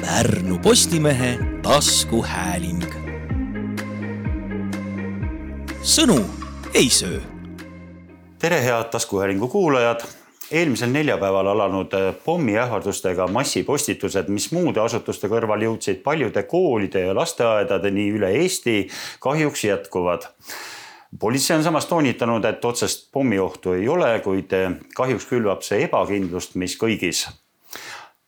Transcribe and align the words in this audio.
Pärnu 0.00 0.58
Postimehe 0.58 1.38
taskuhääling. 1.62 2.84
sõnu 5.82 6.24
ei 6.74 6.90
söö. 6.90 7.20
tere, 8.38 8.62
head 8.64 8.84
taskuhäälingu 8.84 9.48
kuulajad 9.48 10.00
eelmisel 10.50 10.90
neljapäeval 10.90 11.46
alanud 11.46 11.90
pommiähvardustega 12.24 13.26
massipostitused, 13.26 14.28
mis 14.28 14.52
muude 14.52 14.80
asutuste 14.80 15.28
kõrval 15.28 15.62
jõudsid 15.62 16.02
paljude 16.02 16.42
koolide 16.42 17.00
ja 17.00 17.14
lasteaedadeni 17.14 18.10
üle 18.10 18.30
Eesti, 18.30 18.88
kahjuks 19.20 19.64
jätkuvad 19.64 20.30
politsei 21.18 21.56
on 21.56 21.64
samas 21.64 21.86
toonitanud, 21.86 22.44
et 22.44 22.64
otsest 22.64 23.12
pommiohtu 23.12 23.72
ei 23.72 23.88
ole, 23.88 24.20
kuid 24.20 24.50
kahjuks 24.94 25.26
külvab 25.26 25.62
see 25.62 25.84
ebakindlust, 25.84 26.54
mis 26.54 26.76
kõigis. 26.76 27.26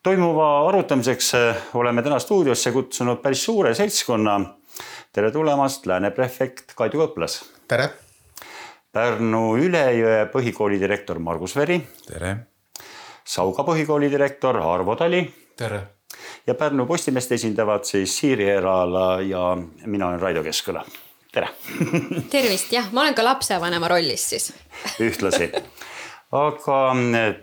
Toimuva 0.03 0.69
arutamiseks 0.69 1.33
oleme 1.75 2.03
täna 2.03 2.19
stuudiosse 2.19 2.73
kutsunud 2.73 3.21
päris 3.23 3.45
suure 3.45 3.75
seltskonna. 3.75 4.41
tere 5.13 5.31
tulemast, 5.31 5.87
Lääne 5.87 6.11
prefekt 6.11 6.73
Kaido 6.75 6.99
Kõplas. 6.99 7.43
tere. 7.69 7.91
Pärnu 8.93 9.57
Ülejõe 9.57 10.27
põhikooli 10.33 10.81
direktor 10.81 11.19
Margus 11.19 11.57
Veri. 11.57 11.81
tere. 12.07 12.37
Sauga 13.25 13.63
põhikooli 13.63 14.11
direktor 14.11 14.57
Arvo 14.57 14.97
Tali. 14.97 15.35
tere. 15.57 15.83
ja 16.47 16.55
Pärnu 16.55 16.87
Postimeest 16.87 17.33
esindavad 17.33 17.85
siis 17.85 18.19
Siiri 18.19 18.49
Erala 18.51 19.21
ja 19.21 19.57
mina 19.87 20.09
olen 20.09 20.21
Raido 20.21 20.43
Keskküla 20.43 20.85
tere 21.33 21.49
tervist, 22.35 22.73
jah, 22.73 22.89
ma 22.93 23.01
olen 23.05 23.15
ka 23.15 23.25
lapsevanema 23.25 23.89
rollis 23.89 24.29
siis 24.31 24.53
ühtlasi, 25.01 25.53
aga 26.31 26.77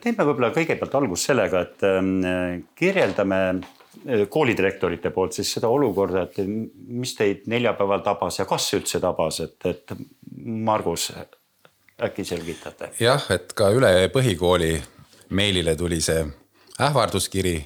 teeme 0.01 0.25
võib-olla 0.27 0.51
kõigepealt 0.55 0.95
algust 0.99 1.29
sellega, 1.29 1.63
et 1.65 1.83
ähm, 1.87 2.13
kirjeldame 2.77 3.39
äh, 3.49 4.25
koolidirektorite 4.31 5.11
poolt 5.15 5.35
siis 5.35 5.51
seda 5.57 5.71
olukorda, 5.73 6.27
et 6.27 6.39
mis 6.45 7.15
teid 7.17 7.47
neljapäeval 7.51 8.05
tabas 8.05 8.39
ja 8.39 8.47
kas 8.49 8.69
üldse 8.77 9.01
tabas, 9.03 9.41
et, 9.43 9.57
et 9.67 9.97
Margus, 10.45 11.09
äkki 12.07 12.25
selgitate? 12.27 12.93
jah, 13.01 13.23
et 13.33 13.51
ka 13.57 13.71
üle 13.75 13.91
põhikooli 14.13 14.75
meilile 15.35 15.75
tuli 15.75 15.99
see 16.01 16.23
ähvarduskiri 16.79 17.57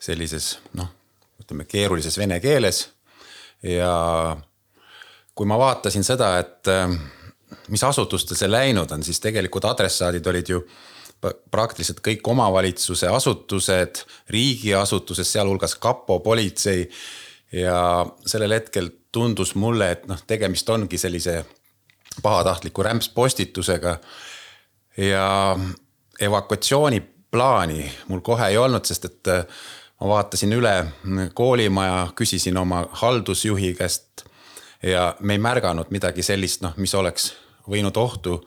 sellises 0.00 0.54
noh, 0.78 0.88
ütleme 1.42 1.66
keerulises 1.68 2.16
vene 2.18 2.38
keeles 2.40 2.86
ja 3.66 3.92
kui 5.34 5.46
ma 5.46 5.58
vaatasin 5.58 6.06
seda, 6.06 6.36
et 6.40 6.70
mis 7.68 7.84
asutustel 7.84 8.36
see 8.36 8.50
läinud 8.50 8.90
on, 8.92 9.02
siis 9.02 9.20
tegelikult 9.20 9.64
adressaadid 9.64 10.26
olid 10.26 10.48
ju 10.52 10.62
praktiliselt 11.50 12.00
kõik 12.04 12.26
omavalitsuse 12.30 13.08
asutused, 13.10 14.04
riigiasutused, 14.30 15.26
sealhulgas 15.26 15.74
kapo, 15.74 16.20
politsei. 16.20 16.88
ja 17.52 18.06
sellel 18.26 18.52
hetkel 18.52 18.90
tundus 19.12 19.54
mulle, 19.54 19.90
et 19.90 20.06
noh, 20.06 20.20
tegemist 20.26 20.68
ongi 20.68 20.98
sellise 20.98 21.44
pahatahtliku 22.22 22.82
rämpspostitusega. 22.82 23.98
ja 24.96 25.56
evakuatsiooniplaani 26.20 27.92
mul 28.08 28.20
kohe 28.20 28.48
ei 28.48 28.58
olnud, 28.58 28.84
sest 28.84 29.04
et 29.04 29.28
äh, 29.28 29.44
ma 30.00 30.08
vaatasin 30.08 30.52
üle 30.52 30.74
koolimaja, 31.34 32.08
küsisin 32.14 32.58
oma 32.58 32.84
haldusjuhi 32.92 33.74
käest 33.74 34.27
ja 34.82 35.16
me 35.20 35.34
ei 35.34 35.42
märganud 35.42 35.90
midagi 35.90 36.22
sellist, 36.22 36.62
noh, 36.62 36.76
mis 36.76 36.94
oleks 36.94 37.32
võinud 37.68 37.96
ohtu 37.96 38.38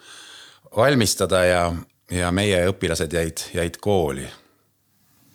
valmistada 0.76 1.44
ja, 1.46 1.64
ja 2.12 2.32
meie 2.32 2.64
õpilased 2.72 3.14
jäid, 3.14 3.46
jäid 3.54 3.78
kooli 3.82 4.28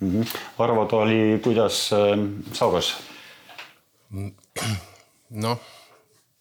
mm. 0.00 0.22
-hmm. 0.22 0.38
Arvo 0.58 0.84
Tooli, 0.84 1.40
kuidas 1.44 1.90
äh, 1.92 2.18
Saugas? 2.52 2.94
noh, 5.30 5.58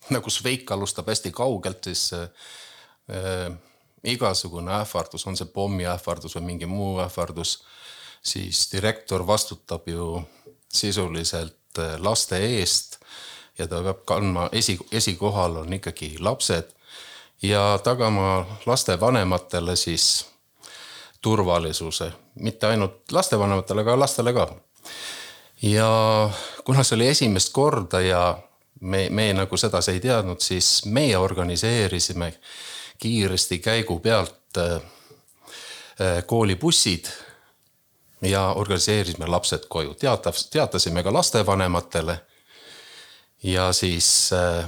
nagu 0.10 0.30
Šveik 0.30 0.72
alustab 0.72 1.08
hästi 1.08 1.32
kaugelt, 1.32 1.84
siis 1.84 2.14
äh, 2.14 2.30
äh, 3.10 3.58
igasugune 4.04 4.72
ähvardus, 4.82 5.28
on 5.28 5.38
see 5.38 5.50
pommiähvardus 5.54 6.36
või 6.36 6.46
mingi 6.52 6.66
muu 6.70 7.00
ähvardus, 7.02 7.64
siis 8.22 8.68
direktor 8.72 9.28
vastutab 9.28 9.88
ju 9.88 10.24
sisuliselt 10.72 11.80
äh, 11.80 11.98
laste 12.00 12.38
eest 12.38 12.95
ja 13.58 13.68
ta 13.68 13.82
peab 13.84 14.06
kandma 14.06 14.50
esi, 14.52 14.78
esikohal 14.92 15.56
on 15.56 15.74
ikkagi 15.74 16.16
lapsed 16.20 16.72
ja 17.42 17.80
tagama 17.84 18.46
lastevanematele 18.66 19.76
siis 19.76 20.26
turvalisuse, 21.22 22.12
mitte 22.40 22.68
ainult 22.68 23.12
lastevanematele, 23.12 23.82
aga 23.82 24.00
lastele 24.00 24.34
ka. 24.34 24.48
ja 25.62 25.90
kuna 26.64 26.84
see 26.84 26.96
oli 26.96 27.08
esimest 27.08 27.54
korda 27.54 28.02
ja 28.02 28.38
me, 28.82 29.08
me 29.10 29.34
nagu 29.34 29.58
sedasi 29.58 29.92
ei 29.92 30.00
teadnud, 30.00 30.40
siis 30.40 30.86
meie 30.86 31.18
organiseerisime 31.18 32.34
kiiresti 32.98 33.60
käigu 33.60 34.00
pealt 34.00 34.58
äh, 34.58 34.82
äh 36.02 36.26
koolibussid 36.26 37.06
ja 38.22 38.54
organiseerisime 38.54 39.28
lapsed 39.28 39.66
koju, 39.70 39.94
teatas, 39.94 40.50
teatasime 40.50 41.04
ka 41.04 41.14
lastevanematele 41.14 42.20
ja 43.44 43.70
siis 43.74 44.32
äh, 44.34 44.66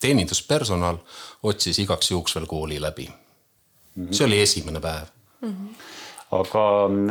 teeninduspersonal 0.00 0.98
otsis 1.42 1.78
igaks 1.78 2.10
juhuks 2.10 2.34
veel 2.36 2.46
kooli 2.46 2.80
läbi. 2.80 3.08
-hmm. 3.08 4.12
see 4.12 4.26
oli 4.26 4.40
esimene 4.40 4.80
päev 4.80 5.06
mm. 5.40 5.48
-hmm 5.48 5.74
aga 6.30 6.64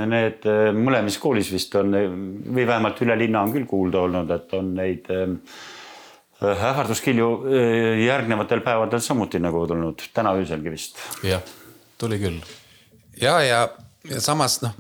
need 0.08 0.46
äh, 0.48 0.70
mõlemas 0.72 1.18
koolis 1.20 1.52
vist 1.52 1.76
on 1.76 1.92
või 1.92 2.64
vähemalt 2.68 3.02
üle 3.04 3.18
linna 3.20 3.42
on 3.42 3.52
küll 3.52 3.66
kuulda 3.68 4.00
olnud, 4.00 4.32
et 4.32 4.54
on 4.54 4.70
neid 4.78 5.10
äh, 5.12 5.34
ähvarduskilju 6.40 7.28
järgnevatel 8.06 8.62
päevadel 8.64 9.02
samuti 9.04 9.42
nagu 9.44 9.66
tulnud, 9.68 10.06
täna 10.14 10.32
ööselgi 10.40 10.72
vist. 10.72 11.02
jah, 11.24 11.44
tuli 11.98 12.20
küll. 12.20 12.40
ja, 13.22 13.42
ja, 13.44 13.70
ja 14.10 14.22
samas 14.22 14.62
noh, 14.62 14.72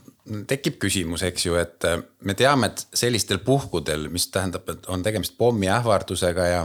tekib 0.48 0.78
küsimus, 0.82 1.24
eks 1.28 1.46
ju, 1.46 1.58
et 1.60 1.86
äh, 1.88 2.00
me 2.26 2.36
teame, 2.38 2.72
et 2.72 2.86
sellistel 3.02 3.42
puhkudel, 3.46 4.08
mis 4.14 4.28
tähendab, 4.34 4.68
et 4.70 4.88
on 4.92 5.04
tegemist 5.06 5.38
pommiähvardusega 5.38 6.48
ja 6.50 6.64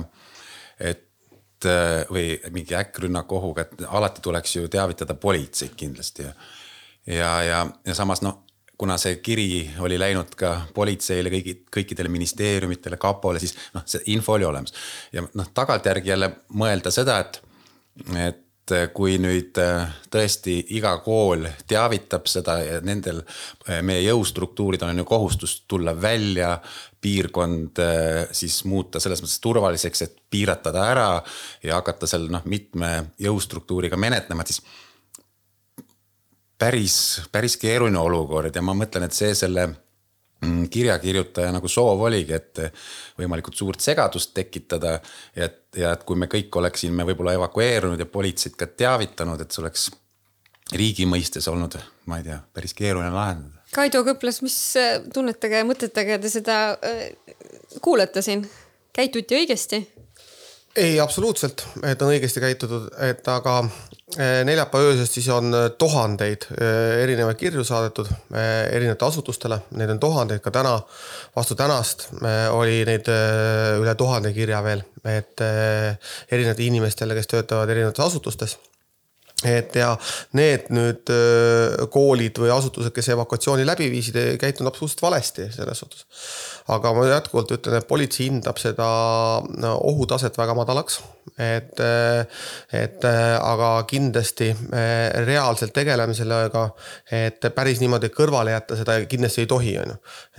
et 0.81 1.69
äh, 1.69 2.05
või 2.11 2.39
mingi 2.55 2.77
äkkrünnaku 2.79 3.39
ohuga, 3.39 3.67
et 3.67 3.87
alati 3.89 4.25
tuleks 4.25 4.57
ju 4.57 4.69
teavitada 4.69 5.15
politseid 5.15 5.77
kindlasti 5.77 6.27
ja. 6.27 6.35
ja, 7.07 7.31
ja, 7.47 7.95
samas 7.95 8.23
noh, 8.25 8.43
kuna 8.79 8.97
see 8.99 9.17
kiri 9.23 9.49
oli 9.87 9.99
läinud 10.01 10.35
ka 10.39 10.55
politseile, 10.75 11.31
kõigi, 11.31 11.59
kõikidele 11.73 12.11
ministeeriumitele, 12.11 12.99
kapole, 13.01 13.43
siis 13.43 13.55
noh, 13.75 13.85
see 13.87 14.03
info 14.15 14.35
oli 14.35 14.47
olemas. 14.49 14.75
ja 15.13 15.25
noh, 15.35 15.51
tagantjärgi 15.55 16.15
jälle 16.15 16.31
mõelda 16.53 16.93
seda, 16.95 17.21
et 17.25 17.43
et 18.19 18.44
kui 18.97 19.19
nüüd 19.21 19.59
äh, 19.61 19.91
tõesti 20.13 20.57
iga 20.77 20.95
kool 21.05 21.45
teavitab 21.69 22.29
seda 22.31 22.57
ja 22.65 22.79
nendel 22.85 23.21
äh, 23.21 23.83
meie 23.85 24.01
jõustruktuuridel 24.07 24.93
on 24.93 25.03
ju 25.03 25.07
kohustus 25.09 25.59
tulla 25.69 25.93
välja, 26.01 26.57
piirkond 27.05 27.77
siis 28.33 28.63
muuta 28.65 29.01
selles 29.01 29.21
mõttes 29.21 29.43
turvaliseks, 29.45 30.03
et 30.07 30.15
piirata 30.33 30.73
ta 30.73 30.87
ära 30.89 31.09
ja 31.61 31.77
hakata 31.77 32.09
seal 32.09 32.31
noh, 32.33 32.47
mitme 32.49 33.11
jõustruktuuriga 33.21 33.99
menetlema, 34.01 34.41
et 34.41 34.55
siis 34.55 34.63
päris, 36.59 36.97
päris 37.33 37.59
keeruline 37.61 38.01
olukord 38.01 38.57
ja 38.57 38.63
ma 38.65 38.73
mõtlen, 38.79 39.05
et 39.05 39.17
see 39.17 39.35
selle 39.37 39.69
kirjakirjutaja 40.71 41.53
nagu 41.55 41.69
soov 41.71 42.07
oligi, 42.07 42.37
et 42.37 42.63
võimalikult 43.21 43.57
suurt 43.59 43.81
segadust 43.85 44.35
tekitada. 44.35 45.01
et, 45.37 45.61
ja 45.77 45.93
et 45.93 46.05
kui 46.05 46.17
me 46.17 46.27
kõik 46.31 46.55
oleksime 46.57 47.05
võib-olla 47.05 47.35
evakueerunud 47.39 48.01
ja 48.01 48.07
politseid 48.07 48.57
ka 48.59 48.67
teavitanud, 48.67 49.41
et 49.41 49.51
see 49.51 49.63
oleks 49.63 49.91
riigi 50.73 51.07
mõistes 51.07 51.49
olnud, 51.51 51.77
ma 52.07 52.21
ei 52.21 52.29
tea, 52.31 52.39
päris 52.55 52.75
keeruline 52.75 53.13
lahendada. 53.15 53.63
Kaido 53.75 54.05
Kõplas, 54.07 54.39
mis 54.45 54.57
äh, 54.79 55.01
tunnetega 55.15 55.63
ja 55.63 55.67
mõtetega 55.67 56.19
te 56.23 56.31
seda 56.31 56.59
äh, 56.79 57.09
kuulete 57.83 58.23
siin? 58.23 58.47
käituti 58.95 59.35
õigesti? 59.35 59.81
Ei, 60.77 61.01
absoluutselt, 61.01 61.67
et 61.87 62.03
on 62.03 62.11
õigesti 62.11 62.43
käitutud, 62.43 62.89
et 63.07 63.29
aga 63.31 63.57
eh, 63.63 64.43
neljapäeva 64.47 64.91
öösest 64.91 65.19
siis 65.19 65.29
on 65.33 65.55
eh, 65.55 65.69
tuhandeid 65.79 66.49
eh, 66.57 67.03
erinevaid 67.05 67.39
kirju 67.39 67.65
saadetud 67.67 68.11
erinevatele 68.35 69.09
asutustele, 69.09 69.61
neid 69.79 69.95
on 69.95 70.03
tuhandeid 70.03 70.43
ka 70.45 70.51
täna. 70.55 70.77
vastu 71.37 71.55
tänast 71.55 72.09
oli 72.51 72.85
neid 72.87 73.09
üle 73.81 73.95
tuhande 73.95 74.33
kirja 74.33 74.63
veel, 74.63 74.83
et 75.05 75.41
erinevatele 76.31 76.67
inimestele, 76.67 77.15
kes 77.15 77.31
töötavad 77.31 77.71
erinevates 77.71 78.07
asutustes 78.07 78.59
et 79.45 79.75
ja 79.77 79.91
need 80.39 80.71
nüüd 80.73 81.11
koolid 81.93 82.39
või 82.41 82.53
asutused, 82.55 82.95
kes 82.95 83.11
evakuatsiooni 83.13 83.67
läbi 83.67 83.91
viisid, 83.93 84.17
ei 84.17 84.39
käitunud 84.41 84.71
absoluutselt 84.71 85.03
valesti 85.03 85.49
selles 85.53 85.83
suhtes. 85.83 86.07
Aga 86.73 86.93
ma 86.97 87.05
jätkuvalt 87.09 87.53
ütlen, 87.59 87.77
et 87.79 87.89
politsei 87.89 88.29
hindab 88.31 88.61
seda 88.61 88.87
ohutaset 89.75 90.39
väga 90.39 90.57
madalaks. 90.57 91.03
et, 91.41 91.81
et 92.73 93.05
aga 93.05 93.69
kindlasti 93.89 94.51
me 94.71 94.85
reaalselt 95.25 95.73
tegeleme 95.75 96.15
sellega, 96.15 96.67
et 97.11 97.49
päris 97.57 97.81
niimoodi 97.81 98.11
kõrvale 98.15 98.53
jätta 98.53 98.77
seda 98.77 98.99
kindlasti 99.09 99.43
ei 99.43 99.49
tohi, 99.51 99.73
on 99.81 99.95
ju. 99.95 99.97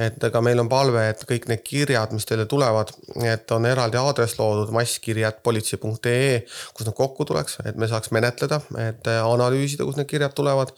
et 0.07 0.23
ega 0.29 0.41
meil 0.45 0.61
on 0.61 0.69
palve, 0.69 1.07
et 1.09 1.25
kõik 1.27 1.49
need 1.51 1.63
kirjad, 1.65 2.13
mis 2.13 2.25
teile 2.25 2.45
tulevad, 2.49 2.93
et 3.25 3.51
on 3.51 3.65
eraldi 3.65 3.99
aadress 3.99 4.39
loodud 4.39 4.71
masskirjad 4.75 5.41
politsei.ee, 5.43 6.43
kus 6.73 6.87
nad 6.87 6.95
kokku 6.97 7.25
tuleks, 7.25 7.59
et 7.65 7.77
me 7.81 7.89
saaks 7.91 8.13
menetleda 8.15 8.61
et 8.79 9.07
analüüsida, 9.07 9.85
kust 9.85 9.99
need 9.99 10.09
kirjad 10.09 10.35
tulevad. 10.37 10.73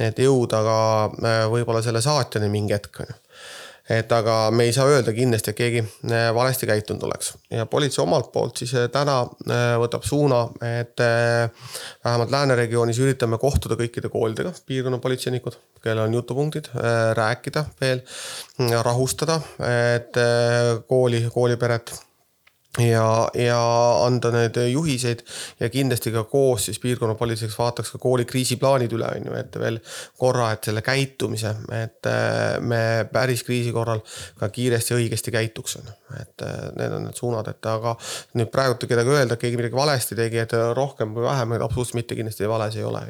et 0.00 0.18
jõuda 0.18 0.62
ka 0.66 0.78
äh, 1.06 1.42
võib-olla 1.52 1.82
selle 1.84 2.02
saatjani 2.04 2.48
mingi 2.52 2.74
hetk 2.76 3.04
on 3.04 3.12
ju 3.12 3.21
et 3.92 4.12
aga 4.12 4.36
me 4.54 4.66
ei 4.68 4.74
saa 4.74 4.88
öelda 4.90 5.14
kindlasti, 5.16 5.52
et 5.52 5.58
keegi 5.58 5.82
äh, 5.82 6.28
valesti 6.34 6.68
käitunud 6.70 7.04
oleks. 7.08 7.32
Ja 7.52 7.66
politsei 7.70 8.02
omalt 8.02 8.30
poolt 8.34 8.62
siis 8.62 8.74
äh, 8.78 8.88
täna 8.92 9.20
võtab 9.82 10.06
suuna, 10.06 10.44
et 10.64 11.00
vähemalt 11.00 12.32
lääneregioonis 12.32 13.00
üritame 13.02 13.38
kohtuda 13.40 13.76
kõikide 13.80 14.10
koolidega, 14.12 14.52
piirkonna 14.66 15.00
politseinikud, 15.02 15.58
kellel 15.82 16.06
on 16.06 16.16
jutupunktid, 16.16 16.70
rääkida 17.18 17.64
veel, 17.80 18.02
rahustada, 18.86 19.40
et 19.66 20.16
kooli, 20.88 21.24
kooliperet 21.34 21.94
ja, 22.78 23.28
ja 23.34 23.60
anda 24.06 24.30
need 24.32 24.56
juhiseid 24.72 25.20
ja 25.60 25.68
kindlasti 25.72 26.12
ka 26.12 26.24
koos 26.24 26.68
siis 26.68 26.78
piirkonna 26.80 27.14
politseiks 27.20 27.56
vaataks 27.58 27.92
ka 27.92 28.00
kooli 28.00 28.24
kriisiplaanid 28.28 28.92
üle, 28.96 29.08
on 29.16 29.28
ju, 29.28 29.34
et 29.36 29.58
veel 29.60 29.78
korra, 30.18 30.52
et 30.54 30.70
selle 30.70 30.84
käitumise, 30.84 31.54
et 31.76 32.08
äh, 32.08 32.60
me 32.60 32.82
päris 33.12 33.44
kriisi 33.44 33.74
korral 33.76 34.00
ka 34.38 34.48
kiiresti 34.48 34.96
õigesti 34.96 35.34
käituks, 35.34 35.76
on 35.82 35.90
ju. 35.90 35.98
et 36.22 36.46
äh, 36.46 36.62
need 36.78 36.96
on 36.96 37.04
need 37.08 37.18
suunad, 37.18 37.50
et 37.52 37.72
aga 37.72 37.96
nüüd 38.40 38.52
praegu 38.54 38.80
kedagi 38.86 39.18
öelda, 39.18 39.36
et 39.36 39.44
keegi 39.44 39.60
midagi 39.60 39.76
valesti 39.76 40.16
tegi, 40.16 40.40
et 40.40 40.56
rohkem 40.76 41.12
või 41.16 41.28
vähem, 41.28 41.58
absoluutselt 41.60 42.00
mitte 42.00 42.16
kindlasti 42.16 42.48
vales 42.48 42.80
ei 42.80 42.88
ole 42.88 43.04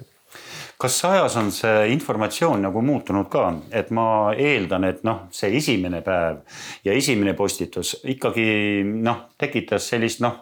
kas 0.83 0.97
ajas 1.07 1.37
on 1.39 1.51
see 1.55 1.93
informatsioon 1.95 2.65
nagu 2.67 2.81
muutunud 2.83 3.29
ka, 3.31 3.45
et 3.71 3.93
ma 3.95 4.07
eeldan, 4.35 4.89
et 4.89 5.05
noh, 5.07 5.29
see 5.35 5.53
esimene 5.59 6.01
päev 6.03 6.41
ja 6.87 6.97
esimene 6.99 7.37
postitus 7.39 7.95
ikkagi 8.03 8.83
noh, 8.83 9.29
tekitas 9.39 9.87
sellist 9.93 10.23
noh, 10.25 10.41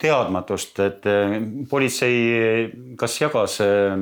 teadmatust, 0.00 0.80
et 0.80 1.08
eh, 1.12 1.36
politsei 1.68 2.94
kas 2.98 3.18
jagas 3.20 3.58
eh, 3.66 3.92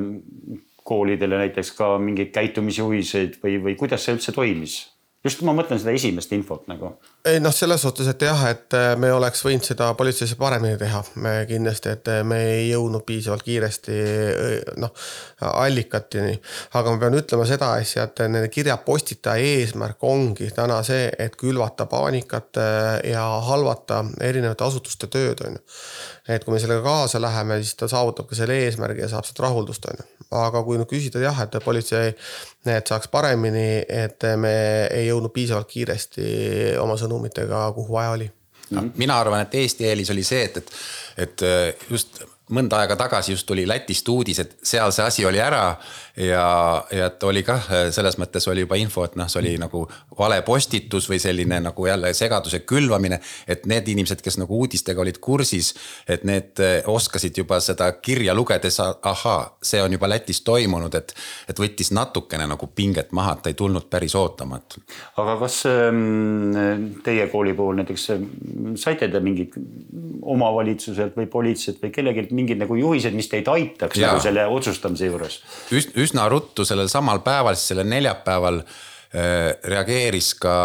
koolidele 0.87 1.43
näiteks 1.43 1.73
ka 1.75 1.97
mingeid 2.01 2.31
käitumisjuhiseid 2.37 3.41
või, 3.43 3.59
või 3.65 3.75
kuidas 3.79 4.07
see 4.07 4.15
üldse 4.15 4.35
toimis? 4.35 4.79
Just 5.23 5.41
ma 5.43 5.51
mõtlen 5.55 5.79
seda 5.81 5.91
esimest 5.95 6.31
infot 6.35 6.67
nagu. 6.71 6.93
ei 7.27 7.41
noh, 7.43 7.51
selles 7.55 7.81
suhtes, 7.83 8.07
et 8.07 8.21
jah, 8.23 8.39
et 8.53 8.75
äh, 8.77 8.93
me 8.99 9.11
oleks 9.11 9.41
võinud 9.43 9.65
seda 9.67 9.89
politseis 9.99 10.31
paremini 10.39 10.77
teha, 10.79 11.01
me 11.19 11.33
kindlasti, 11.49 11.91
et 11.97 12.11
äh, 12.11 12.21
me 12.27 12.37
ei 12.53 12.69
jõudnud 12.69 13.03
piisavalt 13.07 13.43
kiiresti 13.43 13.97
äh, 13.99 14.53
noh 14.79 14.93
allikateni. 15.49 16.37
aga 16.79 16.93
ma 16.93 17.01
pean 17.01 17.19
ütlema 17.19 17.47
seda 17.49 17.73
asja, 17.81 18.07
et 18.07 18.23
nende 18.27 18.47
kirjapostitaja 18.53 19.43
eesmärk 19.57 20.07
ongi 20.07 20.47
täna 20.55 20.79
see, 20.87 21.09
et 21.19 21.35
külvata 21.39 21.89
paanikat 21.91 22.61
ja 23.07 23.25
halvata 23.47 24.03
erinevate 24.23 24.63
asutuste 24.63 25.11
tööd, 25.11 25.43
on 25.47 25.59
ju. 25.59 25.65
et 26.31 26.45
kui 26.45 26.55
me 26.55 26.63
sellega 26.63 26.83
kaasa 26.85 27.19
läheme, 27.21 27.59
siis 27.63 27.75
ta 27.75 27.91
saavutab 27.91 28.29
ka 28.31 28.39
selle 28.39 28.55
eesmärgi 28.63 29.03
ja 29.03 29.11
saab 29.11 29.27
sealt 29.27 29.43
rahuldust, 29.43 29.91
on 29.91 29.99
ju. 29.99 30.07
aga 30.39 30.63
kui 30.63 30.79
nüüd 30.79 30.91
küsida 30.91 31.19
jah, 31.23 31.43
et 31.43 31.59
politsei, 31.65 32.15
et 32.69 32.87
saaks 32.87 33.11
paremini, 33.11 33.83
et 33.83 34.23
me 34.39 34.55
ei 34.87 35.08
jõudnud 35.09 35.33
piisavalt 35.35 35.69
kiiresti 35.69 36.25
oma 36.81 36.97
sõnumitega, 36.99 37.67
kuhu 37.75 37.97
vaja 37.97 38.15
oli 38.17 38.29
no,. 38.71 38.85
mina 38.97 39.19
arvan, 39.19 39.45
et 39.45 39.55
Eesti 39.61 39.87
eelis 39.89 40.11
oli 40.13 40.25
see, 40.25 40.43
et, 40.49 40.59
et, 40.61 40.75
et 41.25 41.87
just 41.89 42.21
mõnda 42.55 42.81
aega 42.81 42.97
tagasi 42.97 43.33
just 43.35 43.47
tuli 43.49 43.67
Lätist 43.69 44.07
uudis, 44.09 44.39
et 44.41 44.55
seal 44.65 44.93
see 44.95 45.05
asi 45.05 45.25
oli 45.25 45.41
ära 45.41 45.63
ja, 46.19 46.83
ja 46.91 47.05
et 47.05 47.23
oli 47.23 47.43
kah 47.47 47.67
selles 47.95 48.17
mõttes 48.19 48.45
oli 48.51 48.65
juba 48.65 48.77
info, 48.79 49.03
et 49.07 49.15
noh, 49.19 49.29
see 49.31 49.39
oli 49.41 49.53
nagu 49.61 49.85
vale 50.19 50.41
postitus 50.45 51.07
või 51.09 51.19
selline 51.21 51.61
nagu 51.63 51.85
jälle 51.87 52.11
segaduse 52.13 52.59
külvamine. 52.67 53.19
et 53.47 53.65
need 53.65 53.87
inimesed, 53.87 54.21
kes 54.21 54.37
nagu 54.37 54.59
uudistega 54.59 55.01
olid 55.01 55.19
kursis, 55.21 55.73
et 56.07 56.23
need 56.27 56.59
oskasid 56.87 57.37
juba 57.37 57.59
seda 57.63 57.91
kirja 58.01 58.33
lugedes, 58.35 58.79
ahaa, 58.79 59.57
see 59.63 59.81
on 59.83 59.91
juba 59.95 60.09
Lätis 60.09 60.41
toimunud, 60.41 60.95
et, 60.95 61.13
et 61.49 61.59
võttis 61.59 61.91
natukene 61.95 62.47
nagu 62.47 62.67
pinget 62.75 63.11
maha, 63.15 63.37
et 63.37 63.43
ta 63.43 63.53
ei 63.53 63.57
tulnud 63.57 63.87
päris 63.89 64.15
ootamatu. 64.15 64.83
aga 65.17 65.37
kas 65.39 65.61
ähm, 65.69 66.91
teie 67.03 67.27
kooli 67.31 67.53
puhul 67.53 67.79
näiteks 67.79 68.09
saite 68.79 69.07
te 69.07 69.23
mingit 69.23 69.55
omavalitsuselt 70.21 71.15
või 71.17 71.29
politseilt 71.31 71.81
või 71.83 71.93
kellelgi 71.95 72.27
mingid 72.35 72.59
nagu 72.59 72.75
juhised, 72.75 73.15
mis 73.15 73.29
teid 73.31 73.47
aitaks 73.47 73.99
ja. 73.99 74.11
nagu 74.11 74.23
selle 74.23 74.45
otsustamise 74.51 75.07
juures 75.09 75.39
Üs,? 75.71 75.89
Üsna 76.09 76.29
ruttu 76.31 76.65
sellel 76.65 76.89
samal 76.91 77.21
päeval, 77.25 77.57
siis 77.57 77.73
sellel 77.73 77.89
neljapäeval 77.89 78.63
äh, 78.63 78.89
reageeris 79.63 80.33
ka 80.41 80.55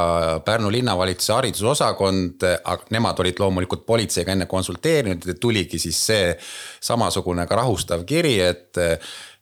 Pärnu 0.44 0.72
linnavalitsuse 0.72 1.32
haridusosakond, 1.32 2.48
nemad 2.92 3.20
olid 3.24 3.38
loomulikult 3.40 3.86
politseiga 3.86 4.34
enne 4.34 4.48
konsulteerinud 4.50 5.24
ja 5.24 5.36
tuligi 5.40 5.80
siis 5.80 6.00
see 6.10 6.32
samasugune 6.84 7.46
ka 7.48 7.62
rahustav 7.62 8.04
kiri, 8.08 8.38
et 8.44 8.84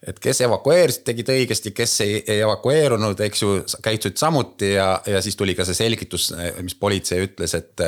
et 0.02 0.19
kes 0.19 0.40
evakueerisid, 0.43 1.04
tegid 1.06 1.28
õigesti, 1.31 1.70
kes 1.70 1.93
ei, 2.02 2.14
ei 2.26 2.40
evakueerunud, 2.43 3.20
eks 3.22 3.43
ju, 3.43 3.52
käitusid 3.87 4.19
samuti 4.19 4.72
ja, 4.72 4.96
ja 5.06 5.20
siis 5.22 5.38
tuli 5.38 5.55
ka 5.55 5.62
see 5.62 5.78
selgitus, 5.78 6.32
mis 6.58 6.75
politsei 6.75 7.22
ütles, 7.22 7.55
et 7.55 7.84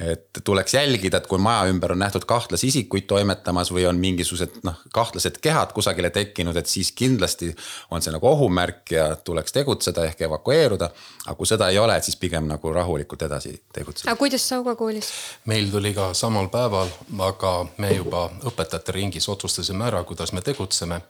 et 0.00 0.40
tuleks 0.44 0.74
jälgida, 0.74 1.16
et 1.16 1.26
kui 1.26 1.38
maja 1.38 1.66
ümber 1.68 1.92
on 1.92 1.98
nähtud 2.00 2.24
kahtlasi 2.28 2.70
isikuid 2.70 3.04
toimetamas 3.10 3.68
või 3.72 3.84
on 3.88 3.98
mingisugused 4.00 4.62
noh, 4.64 4.78
kahtlased 4.96 5.36
kehad 5.44 5.74
kusagile 5.76 6.10
tekkinud, 6.10 6.56
et 6.56 6.70
siis 6.70 6.92
kindlasti 6.96 7.50
on 7.90 8.02
see 8.02 8.14
nagu 8.14 8.28
ohumärk 8.28 8.94
ja 8.94 9.10
tuleks 9.16 9.52
tegutseda 9.52 10.06
ehk 10.08 10.22
evakueeruda. 10.28 10.90
aga 11.26 11.34
kui 11.36 11.46
seda 11.46 11.68
ei 11.68 11.78
ole, 11.78 11.96
et 11.96 12.04
siis 12.04 12.16
pigem 12.16 12.48
nagu 12.48 12.72
rahulikult 12.72 13.22
edasi 13.28 13.52
tegutseda. 13.72 14.10
aga 14.10 14.18
kuidas 14.18 14.48
Sauga 14.48 14.74
koolis? 14.74 15.12
meil 15.44 15.68
tuli 15.70 15.92
ka 15.94 16.14
samal 16.14 16.48
päeval, 16.48 16.88
aga 17.18 17.66
me 17.76 17.92
juba 17.94 18.30
õpetajate 18.44 18.96
ringis 18.96 19.28
otsustasime 19.28 19.84
ära, 19.84 20.04
kuidas 20.04 20.32
me 20.32 20.40
tegutseme. 20.40 21.00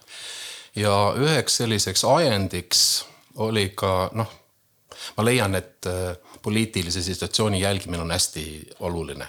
ja 0.76 1.14
üheks 1.16 1.62
selliseks 1.62 2.04
ajendiks 2.04 3.04
oli 3.36 3.68
ka 3.68 4.10
noh, 4.12 4.34
ma 5.16 5.24
leian, 5.24 5.54
et 5.54 5.86
äh, 5.86 6.16
poliitilise 6.42 7.02
situatsiooni 7.02 7.60
jälgimine 7.60 8.02
on 8.02 8.10
hästi 8.10 8.68
oluline. 8.80 9.28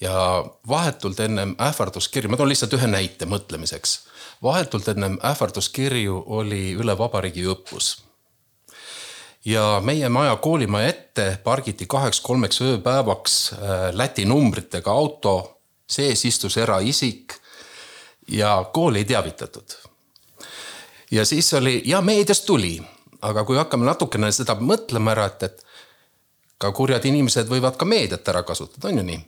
ja 0.00 0.44
vahetult 0.68 1.20
ennem 1.20 1.54
ähvarduskirju, 1.60 2.30
ma 2.30 2.36
toon 2.36 2.48
lihtsalt 2.48 2.72
ühe 2.74 2.86
näite 2.86 3.26
mõtlemiseks. 3.26 3.98
vahetult 4.42 4.88
ennem 4.88 5.18
ähvarduskirju 5.24 6.24
oli 6.26 6.74
üle 6.74 6.98
vabariigi 6.98 7.44
õppus. 7.46 8.02
ja 9.44 9.80
meie 9.84 10.08
maja 10.08 10.36
koolimaja 10.36 10.88
ette 10.88 11.38
pargiti 11.44 11.86
kaheks-kolmeks 11.86 12.60
ööpäevaks 12.62 13.52
äh, 13.52 13.58
Läti 13.92 14.24
numbritega 14.24 14.90
auto, 14.90 15.60
sees 15.86 16.24
istus 16.24 16.56
eraisik 16.56 17.42
ja 18.28 18.64
kooli 18.72 18.98
ei 18.98 19.04
teavitatud. 19.04 19.72
ja 21.10 21.24
siis 21.26 21.54
oli 21.54 21.82
ja 21.84 22.00
meediast 22.00 22.46
tuli, 22.46 22.82
aga 23.22 23.44
kui 23.44 23.56
hakkame 23.56 23.86
natukene 23.86 24.32
seda 24.32 24.54
mõtlema 24.58 25.14
ära, 25.14 25.26
et, 25.30 25.42
et 25.42 25.64
ka 26.62 26.70
kurjad 26.76 27.04
inimesed 27.08 27.50
võivad 27.50 27.78
ka 27.78 27.88
meediat 27.88 28.28
ära 28.32 28.44
kasutada, 28.46 28.90
on 28.90 29.00
ju 29.00 29.06
nii. 29.10 29.20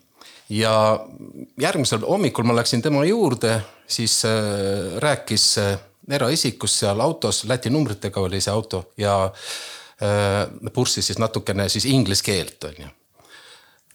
ja 0.60 0.74
järgmisel 1.60 2.04
hommikul 2.06 2.46
ma 2.46 2.56
läksin 2.60 2.82
tema 2.84 3.04
juurde, 3.08 3.58
siis 3.86 4.20
äh, 4.28 4.98
rääkis 5.02 5.46
äh, 5.62 5.78
eraisikust 6.10 6.82
seal 6.82 7.00
autos, 7.00 7.44
Läti 7.48 7.70
numbritega 7.72 8.20
oli 8.20 8.40
see 8.44 8.52
auto 8.52 8.84
ja 9.00 9.16
äh, 9.24 10.72
purssis 10.72 11.06
siis 11.06 11.18
natukene 11.18 11.68
siis 11.68 11.86
inglise 11.88 12.24
keelt, 12.24 12.64
on 12.68 12.84
ju. 12.84 12.92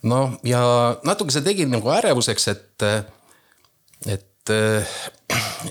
no 0.09 0.19
ja 0.43 0.61
natuke 1.05 1.33
see 1.33 1.45
tegi 1.45 1.67
nagu 1.69 1.91
ärevuseks, 1.93 2.47
et, 2.53 2.87
et 4.17 4.53
äh, 4.55 4.99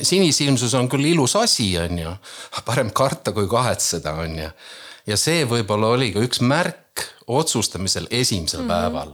sinisilmsus 0.02 0.74
on 0.78 0.88
küll 0.88 1.10
ilus 1.12 1.36
asi, 1.36 1.72
on 1.80 1.98
ju, 1.98 2.12
parem 2.64 2.92
karta 2.94 3.32
kui 3.32 3.48
kahetseda, 3.50 4.14
on 4.24 4.38
ju. 4.44 4.50
ja 5.10 5.16
see 5.20 5.44
võib-olla 5.48 5.94
oli 5.96 6.12
ka 6.14 6.22
üks 6.24 6.42
märk 6.44 6.87
otsustamisel 7.26 8.06
esimesel 8.10 8.60
mm 8.60 8.64
-hmm. 8.64 8.68
päeval. 8.68 9.12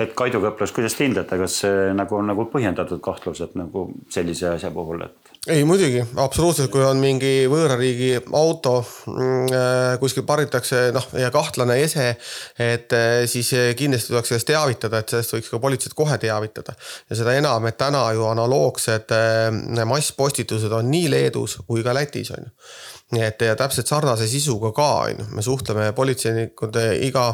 et 0.00 0.14
Kaido 0.14 0.40
Kõplas, 0.40 0.72
kuidas 0.74 0.94
te 0.94 1.04
hindate, 1.04 1.38
kas 1.38 1.58
see 1.60 1.92
nagu 1.94 2.16
on 2.16 2.26
nagu 2.26 2.44
põhjendatud 2.54 3.00
kahtlused 3.00 3.54
nagu 3.54 3.90
sellise 4.10 4.48
asja 4.48 4.70
puhul, 4.70 5.02
et? 5.02 5.32
ei 5.46 5.64
muidugi, 5.64 6.04
absoluutselt, 6.16 6.70
kui 6.70 6.84
on 6.86 6.96
mingi 7.02 7.48
võõra 7.50 7.76
riigi 7.78 8.12
auto 8.32 8.76
mm, 8.80 9.48
äh, 9.50 9.98
kuskil 10.00 10.22
paritakse, 10.22 10.92
noh 10.94 11.08
ja 11.18 11.30
kahtlane 11.34 11.80
ese, 11.82 12.16
et 12.58 12.92
äh, 12.92 13.24
siis 13.26 13.50
kindlasti 13.76 14.12
tuleks 14.12 14.28
sellest 14.28 14.46
teavitada, 14.46 14.98
et 15.02 15.08
sellest 15.08 15.34
võiks 15.34 15.50
ka 15.50 15.58
politseid 15.58 15.94
kohe 15.98 16.18
teavitada. 16.18 16.74
ja 17.10 17.16
seda 17.16 17.34
enam, 17.34 17.66
et 17.66 17.76
täna 17.76 18.12
ju 18.12 18.24
analoogsed 18.30 19.10
äh, 19.18 19.84
masspostitused 19.84 20.72
on 20.72 20.90
nii 20.90 21.10
Leedus 21.10 21.58
kui 21.66 21.82
ka 21.82 21.94
Lätis 21.94 22.30
on 22.30 22.46
ju 22.46 22.50
nii 23.12 23.24
et 23.26 23.42
ja 23.44 23.56
täpselt 23.58 23.90
sarnase 23.90 24.26
sisuga 24.28 24.72
ka 24.76 24.88
on 25.02 25.18
ju, 25.18 25.26
me 25.36 25.44
suhtleme 25.44 25.90
politseinikud 25.96 26.78
iga 27.04 27.26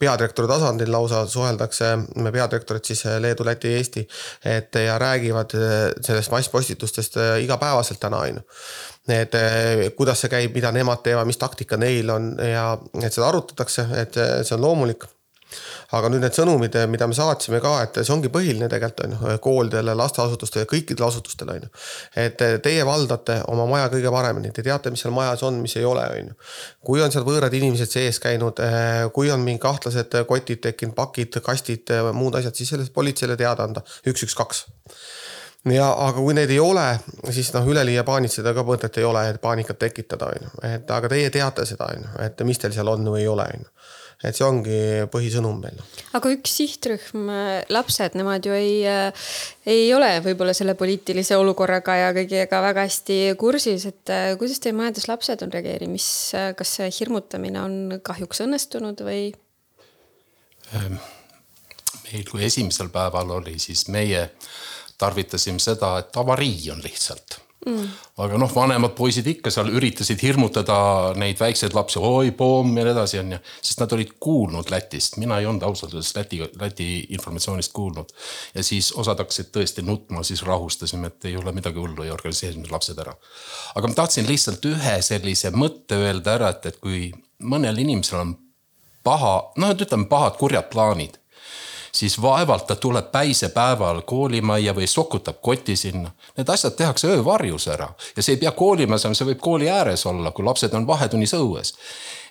peadirektori 0.00 0.48
tasandil 0.50 0.90
lausa 0.92 1.22
suheldakse 1.30 1.92
peadirektorid 2.16 2.90
siis 2.90 3.04
Leedu, 3.22 3.46
Läti, 3.46 3.74
Eesti. 3.78 4.06
et 4.44 4.74
ja 4.74 4.98
räägivad 4.98 5.54
sellest 6.00 6.30
masspostitustest 6.30 7.16
igapäevaselt 7.42 8.00
täna 8.00 8.24
on 8.26 8.40
ju. 8.40 8.42
et 9.08 9.32
kuidas 9.96 10.20
see 10.20 10.30
käib, 10.30 10.54
mida 10.54 10.72
nemad 10.72 11.02
teevad, 11.02 11.26
mis 11.26 11.38
taktika 11.38 11.76
neil 11.76 12.10
on 12.10 12.34
ja 12.38 12.66
et 13.02 13.12
seda 13.12 13.28
arutatakse, 13.28 13.86
et 14.02 14.18
see 14.42 14.54
on 14.54 14.62
loomulik 14.66 15.06
aga 15.96 16.10
nüüd 16.12 16.22
need 16.24 16.36
sõnumid, 16.36 16.76
mida 16.90 17.08
me 17.10 17.16
saatsime 17.16 17.60
ka, 17.62 17.72
et 17.84 18.00
see 18.00 18.14
ongi 18.14 18.30
põhiline 18.32 18.68
tegelikult 18.70 19.04
on 19.06 19.14
ju 19.16 19.38
koolidele, 19.42 19.94
lasteasutustele, 19.98 20.68
kõikidele 20.70 21.06
asutustele 21.08 21.56
on 21.56 21.66
ju. 21.66 21.70
et 22.24 22.44
teie 22.64 22.84
valdate 22.86 23.40
oma 23.52 23.66
maja 23.70 23.90
kõige 23.92 24.12
paremini, 24.14 24.52
te 24.54 24.64
teate, 24.66 24.92
mis 24.94 25.02
seal 25.04 25.14
majas 25.14 25.42
on, 25.46 25.60
mis 25.64 25.76
ei 25.80 25.86
ole, 25.88 26.04
on 26.18 26.32
ju. 26.32 26.38
kui 26.90 27.02
on 27.04 27.14
seal 27.14 27.26
võõrad 27.26 27.54
inimesed 27.56 27.90
sees 27.90 28.20
käinud, 28.22 28.62
kui 29.14 29.30
on 29.34 29.42
mingi 29.46 29.62
kahtlased 29.62 30.20
kotid 30.28 30.62
tekkinud, 30.68 30.94
pakid, 30.96 31.40
kastid, 31.44 31.94
muud 32.16 32.38
asjad, 32.38 32.56
siis 32.56 32.74
sellest 32.74 32.94
politseile 32.94 33.38
teada 33.40 33.66
anda, 33.66 33.84
üks, 34.06 34.26
üks, 34.26 34.36
kaks. 34.38 34.64
Ja 35.68 35.90
aga 35.92 36.22
kui 36.22 36.32
neid 36.32 36.48
ei 36.48 36.60
ole, 36.62 36.86
siis 37.36 37.50
noh, 37.52 37.66
üleliia 37.68 38.00
paanitseda 38.08 38.54
ka 38.56 38.62
mõtet 38.64 38.96
ei 38.96 39.04
ole, 39.04 39.26
et 39.28 39.40
paanikat 39.42 39.76
tekitada, 39.82 40.30
on 40.32 40.46
ju, 40.46 40.52
et 40.70 40.92
aga 40.96 41.10
teie 41.12 41.28
teate 41.34 41.66
seda, 41.68 41.90
on 41.92 42.06
ju, 42.06 42.12
et 42.24 42.40
mis 42.48 42.60
teil 42.62 42.72
seal 42.72 42.88
on 42.88 43.04
või 43.12 43.26
ei 43.26 43.28
ole, 43.28 43.44
on 43.44 43.66
ju 43.66 43.79
et 44.20 44.36
see 44.36 44.44
ongi 44.44 44.78
põhisõnum 45.12 45.60
meil. 45.62 45.78
aga 46.16 46.32
üks 46.34 46.56
sihtrühm, 46.60 47.30
lapsed, 47.72 48.16
nemad 48.18 48.44
ju 48.46 48.56
ei, 48.56 48.82
ei 49.64 49.86
ole 49.96 50.10
võib-olla 50.24 50.54
selle 50.56 50.76
poliitilise 50.78 51.38
olukorraga 51.40 51.96
ja 51.96 52.10
kõigega 52.16 52.62
väga 52.66 52.86
hästi 52.88 53.20
kursis, 53.40 53.86
et 53.88 54.14
kuidas 54.40 54.60
teie 54.60 54.76
majades 54.76 55.08
lapsed 55.10 55.46
on 55.46 55.54
reageerinud, 55.54 55.96
mis, 55.96 56.10
kas 56.58 56.76
see 56.80 56.90
hirmutamine 57.00 57.62
on 57.62 58.00
kahjuks 58.04 58.44
õnnestunud 58.44 59.04
või? 59.06 59.30
Ehm, 60.76 60.98
meil, 62.04 62.26
kui 62.28 62.44
esimesel 62.46 62.92
päeval 62.92 63.38
oli, 63.40 63.56
siis 63.62 63.88
meie 63.88 64.28
tarvitasime 65.00 65.62
seda, 65.62 65.96
et 66.02 66.16
avarii 66.20 66.68
on 66.74 66.82
lihtsalt 66.84 67.40
mm.. 67.66 67.86
aga 68.24 68.38
noh, 68.40 68.50
vanemad 68.54 68.94
poisid 68.96 69.26
ikka 69.30 69.52
seal 69.52 69.70
üritasid 69.74 70.20
hirmutada 70.22 70.76
neid 71.20 71.38
väikseid 71.40 71.74
lapsi, 71.76 72.00
oi 72.00 72.32
pomm 72.36 72.76
ja 72.78 72.84
nii 72.86 72.94
edasi 72.94 73.20
onju, 73.20 73.40
sest 73.60 73.82
nad 73.82 73.94
olid 73.96 74.14
kuulnud 74.22 74.72
Lätist, 74.72 75.18
mina 75.20 75.40
ei 75.40 75.48
olnud 75.50 75.64
ausalt 75.68 75.94
öeldes 75.94 76.14
Läti, 76.16 76.40
Läti 76.60 76.90
informatsioonist 77.16 77.72
kuulnud. 77.76 78.12
ja 78.54 78.64
siis 78.64 78.92
osad 78.92 79.20
hakkasid 79.22 79.52
tõesti 79.54 79.84
nutma, 79.86 80.24
siis 80.26 80.42
rahustasime, 80.46 81.12
et 81.12 81.30
ei 81.30 81.36
ole 81.36 81.52
midagi 81.56 81.80
hullu 81.80 82.06
ja 82.06 82.16
organiseerisime 82.16 82.70
lapsed 82.70 82.98
ära. 82.98 83.14
aga 83.74 83.88
ma 83.88 84.02
tahtsin 84.02 84.28
lihtsalt 84.28 84.64
ühe 84.72 85.00
sellise 85.02 85.52
mõtte 85.54 85.98
öelda 86.00 86.38
ära, 86.38 86.54
et, 86.54 86.66
et 86.72 86.80
kui 86.80 87.10
mõnel 87.40 87.78
inimesel 87.78 88.24
on 88.24 88.36
paha, 89.04 89.34
noh, 89.56 89.72
et 89.72 89.86
ütleme 89.86 90.08
pahad 90.08 90.36
kurjad 90.40 90.68
plaanid 90.72 91.19
siis 91.92 92.16
vaevalt 92.22 92.66
ta 92.66 92.76
tuleb 92.76 93.10
päisepäeval 93.12 94.02
koolimajja 94.06 94.74
või 94.76 94.86
sokutab 94.86 95.40
koti 95.42 95.76
sinna. 95.76 96.12
Need 96.36 96.48
asjad 96.48 96.76
tehakse 96.78 97.08
öövarjus 97.08 97.68
ära 97.68 97.90
ja 98.16 98.22
see 98.22 98.36
ei 98.36 98.40
pea 98.44 98.52
koolimajas 98.56 99.08
olema, 99.08 99.18
see 99.18 99.30
võib 99.32 99.42
kooli 99.42 99.70
ääres 99.70 100.06
olla, 100.06 100.30
kui 100.30 100.44
lapsed 100.44 100.74
on 100.74 100.86
vahetunnis 100.86 101.34
õues 101.38 101.74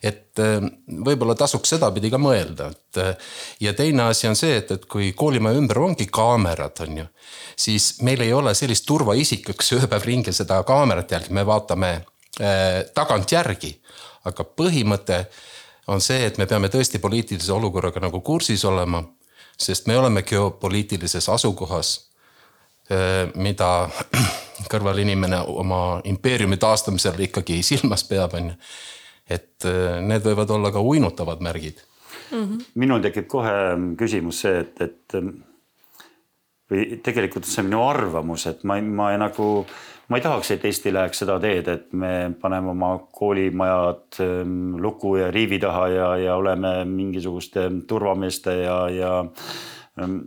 et 0.03 0.39
äh, 0.39 0.63
võib-olla 1.05 1.35
tasuks 1.37 1.73
sedapidi 1.75 2.11
ka 2.11 2.19
mõelda, 2.21 2.69
et 2.71 2.99
äh, 3.01 3.33
ja 3.65 3.73
teine 3.77 4.07
asi 4.09 4.29
on 4.29 4.37
see, 4.39 4.55
et, 4.61 4.71
et 4.71 4.85
kui 4.89 5.11
koolimaja 5.17 5.59
ümber 5.59 5.81
ongi 5.83 6.07
kaamerad, 6.11 6.79
on 6.85 7.01
ju, 7.01 7.07
siis 7.59 7.91
meil 8.07 8.23
ei 8.23 8.33
ole 8.33 8.53
sellist 8.55 8.87
turvaisikut, 8.87 9.57
kes 9.59 9.75
ööpäev 9.79 10.07
ringi 10.07 10.33
seda 10.35 10.61
kaamerat 10.67 11.11
jälgib, 11.11 11.35
me 11.35 11.45
vaatame 11.47 11.93
äh, 11.95 12.81
tagantjärgi. 12.95 13.75
aga 14.29 14.43
põhimõte 14.43 15.23
on 15.87 16.01
see, 16.03 16.25
et 16.27 16.37
me 16.37 16.45
peame 16.45 16.67
tõesti 16.69 16.99
poliitilise 17.01 17.53
olukorraga 17.55 18.01
nagu 18.03 18.19
kursis 18.21 18.65
olema 18.67 19.01
sest 19.59 19.87
me 19.87 19.97
oleme 19.97 20.23
geopoliitilises 20.23 21.29
asukohas, 21.29 22.09
mida 23.35 23.89
kõrvalinimene 24.71 25.41
oma 25.47 25.81
impeeriumi 26.09 26.57
taastamisel 26.57 27.19
ikkagi 27.27 27.59
silmas 27.63 28.03
peab, 28.07 28.33
on 28.39 28.49
ju. 28.49 28.55
et 29.29 29.67
need 30.01 30.25
võivad 30.25 30.49
olla 30.55 30.71
ka 30.73 30.81
uinutavad 30.81 31.43
märgid 31.45 31.83
mm. 32.31 32.43
-hmm. 32.43 32.65
minul 32.75 33.01
tekib 33.01 33.27
kohe 33.27 33.53
küsimus 33.97 34.41
see, 34.41 34.59
et, 34.59 34.81
et 34.81 35.19
või 36.69 36.99
tegelikult 37.03 37.47
see 37.49 37.63
on 37.63 37.71
minu 37.71 37.85
arvamus, 37.87 38.45
et 38.51 38.65
ma, 38.67 38.79
ma 38.81 39.11
nagu 39.17 39.49
ma 40.09 40.17
ei 40.17 40.25
tahaks, 40.25 40.51
et 40.51 40.65
Eesti 40.65 40.93
läheks 40.93 41.21
seda 41.23 41.37
teed, 41.41 41.67
et 41.69 41.89
me 41.93 42.13
paneme 42.41 42.73
oma 42.73 42.95
koolimajad 43.13 44.21
ähm, 44.25 44.77
luku 44.81 45.15
ja 45.21 45.29
riivi 45.31 45.59
taha 45.61 45.87
ja, 45.93 46.07
ja 46.17 46.37
oleme 46.39 46.73
mingisuguste 46.89 47.67
turvameeste 47.87 48.55
ja, 48.63 48.79
ja 48.89 49.11
ähm, 50.01 50.17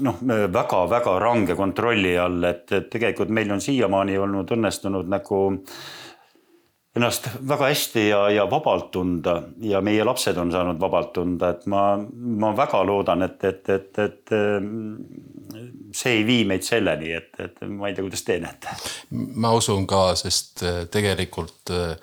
noh, 0.00 0.22
väga-väga 0.52 1.16
range 1.22 1.58
kontrolli 1.58 2.14
all, 2.18 2.38
et, 2.52 2.70
tegelikult 2.90 3.34
meil 3.34 3.50
on 3.50 3.60
siiamaani 3.60 4.18
olnud 4.18 4.54
õnnestunud 4.54 5.10
nagu 5.10 5.42
ennast 6.92 7.26
väga 7.48 7.70
hästi 7.72 8.08
ja, 8.10 8.22
ja 8.30 8.46
vabalt 8.50 8.90
tunda 8.94 9.38
ja 9.64 9.80
meie 9.82 10.04
lapsed 10.04 10.38
on 10.38 10.52
saanud 10.52 10.78
vabalt 10.80 11.14
tunda, 11.16 11.54
et 11.56 11.66
ma, 11.66 11.96
ma 11.98 12.54
väga 12.56 12.82
loodan, 12.86 13.26
et, 13.26 13.42
et, 13.48 13.68
et, 13.74 14.02
et 14.06 14.34
see 15.94 16.18
ei 16.18 16.26
vii 16.26 16.44
meid 16.48 16.66
selleni, 16.66 17.12
et, 17.16 17.32
et 17.42 17.64
ma 17.68 17.88
ei 17.88 17.96
tea, 17.96 18.04
kuidas 18.06 18.26
te 18.26 18.38
näete. 18.42 18.76
ma 19.12 19.52
usun 19.56 19.86
ka, 19.90 20.04
sest 20.18 20.64
äh, 20.66 20.84
tegelikult 20.92 21.72
äh, 21.72 21.96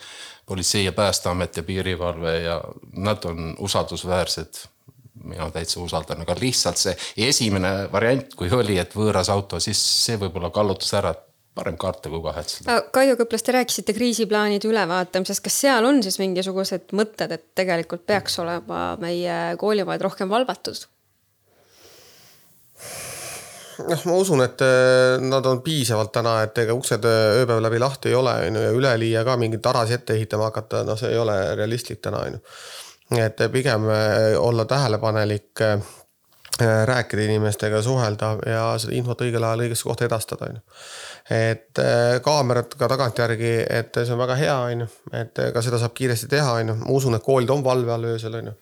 politsei 0.50 0.86
ja 0.86 0.96
päästeamet 0.98 1.58
ja 1.58 1.64
piirivalve 1.64 2.36
ja 2.42 2.60
nad 2.98 3.26
on 3.30 3.56
usaldusväärsed 3.60 4.66
mina 5.24 5.50
täitsa 5.52 5.82
usaldan, 5.84 6.22
aga 6.24 6.36
lihtsalt 6.40 6.80
see 6.80 6.94
esimene 7.28 7.90
variant, 7.92 8.32
kui 8.40 8.48
oli, 8.56 8.78
et 8.80 8.94
võõras 8.96 9.28
auto, 9.34 9.60
siis 9.60 9.80
see 10.06 10.20
võib-olla 10.22 10.48
kallutas 10.56 10.94
ära, 10.96 11.12
et 11.12 11.26
parem 11.60 11.78
karta 11.80 12.12
kui 12.12 12.22
kahetseda. 12.24 12.78
Kaido 12.96 13.18
Kõplas, 13.20 13.44
te 13.44 13.56
rääkisite 13.56 13.96
kriisiplaanide 13.98 14.70
ülevaatamisest, 14.70 15.44
kas 15.44 15.60
seal 15.66 15.88
on 15.90 16.02
siis 16.06 16.20
mingisugused 16.22 16.94
mõtted, 16.96 17.34
et 17.36 17.50
tegelikult 17.58 18.06
peaks 18.08 18.40
olema 18.44 18.94
meie 19.02 19.40
koolimajad 19.60 20.08
rohkem 20.08 20.32
valvatud? 20.32 20.88
Noh, 23.88 24.02
ma 24.10 24.18
usun, 24.20 24.44
et 24.46 24.64
eh, 24.66 25.20
nad 25.24 25.46
on 25.50 25.62
piisavalt 25.66 26.12
täna, 26.16 26.40
et 26.46 26.58
ega 26.64 26.76
uksed 26.78 27.06
eh, 27.08 27.40
ööpäev 27.42 27.62
läbi 27.64 27.80
lahti 27.82 28.12
ei 28.12 28.18
ole, 28.18 28.36
on 28.48 28.60
ju, 28.60 28.66
ja 28.66 28.74
üleliia 28.76 29.24
ka 29.28 29.38
mingeid 29.40 29.64
tarasid 29.66 30.00
ette 30.00 30.18
ehitama 30.18 30.50
hakata, 30.50 30.84
no 30.88 30.98
see 31.00 31.14
ei 31.14 31.22
ole 31.22 31.38
realistlik 31.60 32.02
täna, 32.04 32.26
on 32.28 32.38
ju. 32.38 32.44
et 33.20 33.42
pigem 33.52 33.90
eh, 33.94 34.36
olla 34.40 34.68
tähelepanelik, 34.70 35.66
rääkida 36.60 37.24
inimestega, 37.24 37.78
suhelda 37.80 38.34
ja 38.44 38.64
seda 38.82 38.92
infot 38.98 39.22
õigel 39.24 39.46
ajal 39.48 39.62
õigesse 39.64 39.86
kohta 39.88 40.04
edastada, 40.10 40.50
on 40.50 40.58
ju. 40.58 40.80
et 41.32 41.80
kaamerad 42.26 42.74
ka 42.76 42.90
tagantjärgi, 42.92 43.54
et 43.64 43.96
see 44.02 44.12
on 44.12 44.20
väga 44.20 44.36
hea, 44.36 44.58
on 44.66 44.84
ju, 44.84 44.88
et 45.22 45.40
ka 45.56 45.64
seda 45.64 45.80
saab 45.80 45.96
kiiresti 45.96 46.28
teha, 46.34 46.58
on 46.60 46.74
ju, 46.74 46.76
ma 46.82 46.98
usun, 46.98 47.16
et 47.16 47.24
koolid 47.24 47.54
on 47.54 47.64
valve 47.64 47.94
all 47.96 48.10
öösel, 48.12 48.36
on 48.42 48.52
ju 48.52 48.58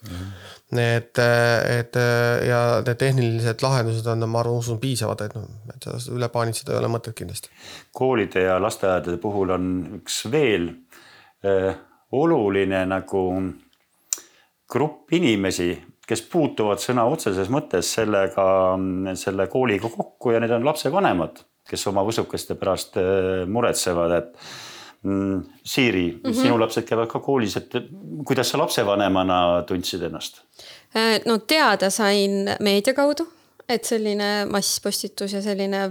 Need, 0.76 1.16
et 1.16 1.96
ja 2.44 2.58
need 2.84 2.98
tehnilised 3.00 3.62
lahendused 3.64 4.08
on, 4.12 4.26
ma 4.28 4.42
arvan, 4.42 4.58
usun 4.60 4.82
piisavad, 4.84 5.22
et 5.24 5.36
noh, 5.38 5.46
et 5.72 5.86
sellest 5.88 6.12
üle 6.12 6.28
paanitseda 6.34 6.74
ei 6.74 6.82
ole 6.82 6.90
mõtet 6.92 7.16
kindlasti. 7.16 7.54
koolide 7.96 8.44
ja 8.44 8.58
lasteaedade 8.60 9.16
puhul 9.24 9.54
on 9.56 9.70
üks 10.02 10.26
veel 10.34 10.68
äh, 11.48 11.72
oluline 12.12 12.84
nagu 12.90 13.24
grupp 14.68 15.14
inimesi, 15.16 15.72
kes 16.08 16.24
puutuvad 16.32 16.82
sõna 16.84 17.06
otseses 17.08 17.50
mõttes 17.52 17.90
sellega, 17.98 18.48
selle 19.20 19.48
kooliga 19.52 19.90
kokku 19.92 20.34
ja 20.36 20.42
need 20.44 20.52
on 20.56 20.68
lapsevanemad, 20.68 21.44
kes 21.68 21.88
oma 21.92 22.04
võsukeste 22.08 22.56
pärast 22.60 23.00
äh, 23.00 23.46
muretsevad, 23.48 24.18
et 24.20 24.34
Siiri 25.63 26.12
mm, 26.12 26.20
-hmm. 26.24 26.42
sinu 26.42 26.60
lapsed 26.60 26.84
käivad 26.84 27.08
ka 27.08 27.20
koolis, 27.20 27.58
et 27.58 27.72
kuidas 28.25 28.50
sa 28.50 28.58
lapsevanemana 28.58 29.63
tundsid 29.68 30.01
ennast? 30.04 30.42
Äh, 30.96 31.22
no 31.25 31.38
teada 31.38 31.89
sain 31.89 32.50
meedia 32.60 32.94
kaudu, 32.94 33.27
et 33.70 33.86
selline 33.86 34.46
masspostitus 34.50 35.34
ja 35.34 35.42
selline 35.42 35.84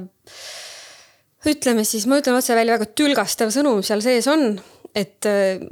ütleme 1.47 1.85
siis, 1.85 2.07
ma 2.07 2.19
ütlen 2.19 2.37
otse 2.37 2.55
välja, 2.55 2.75
väga 2.75 2.91
tülgastav 2.99 3.53
sõnum 3.55 3.83
seal 3.87 4.03
sees 4.03 4.27
on, 4.29 4.59
et 4.95 5.27
äh, 5.27 5.63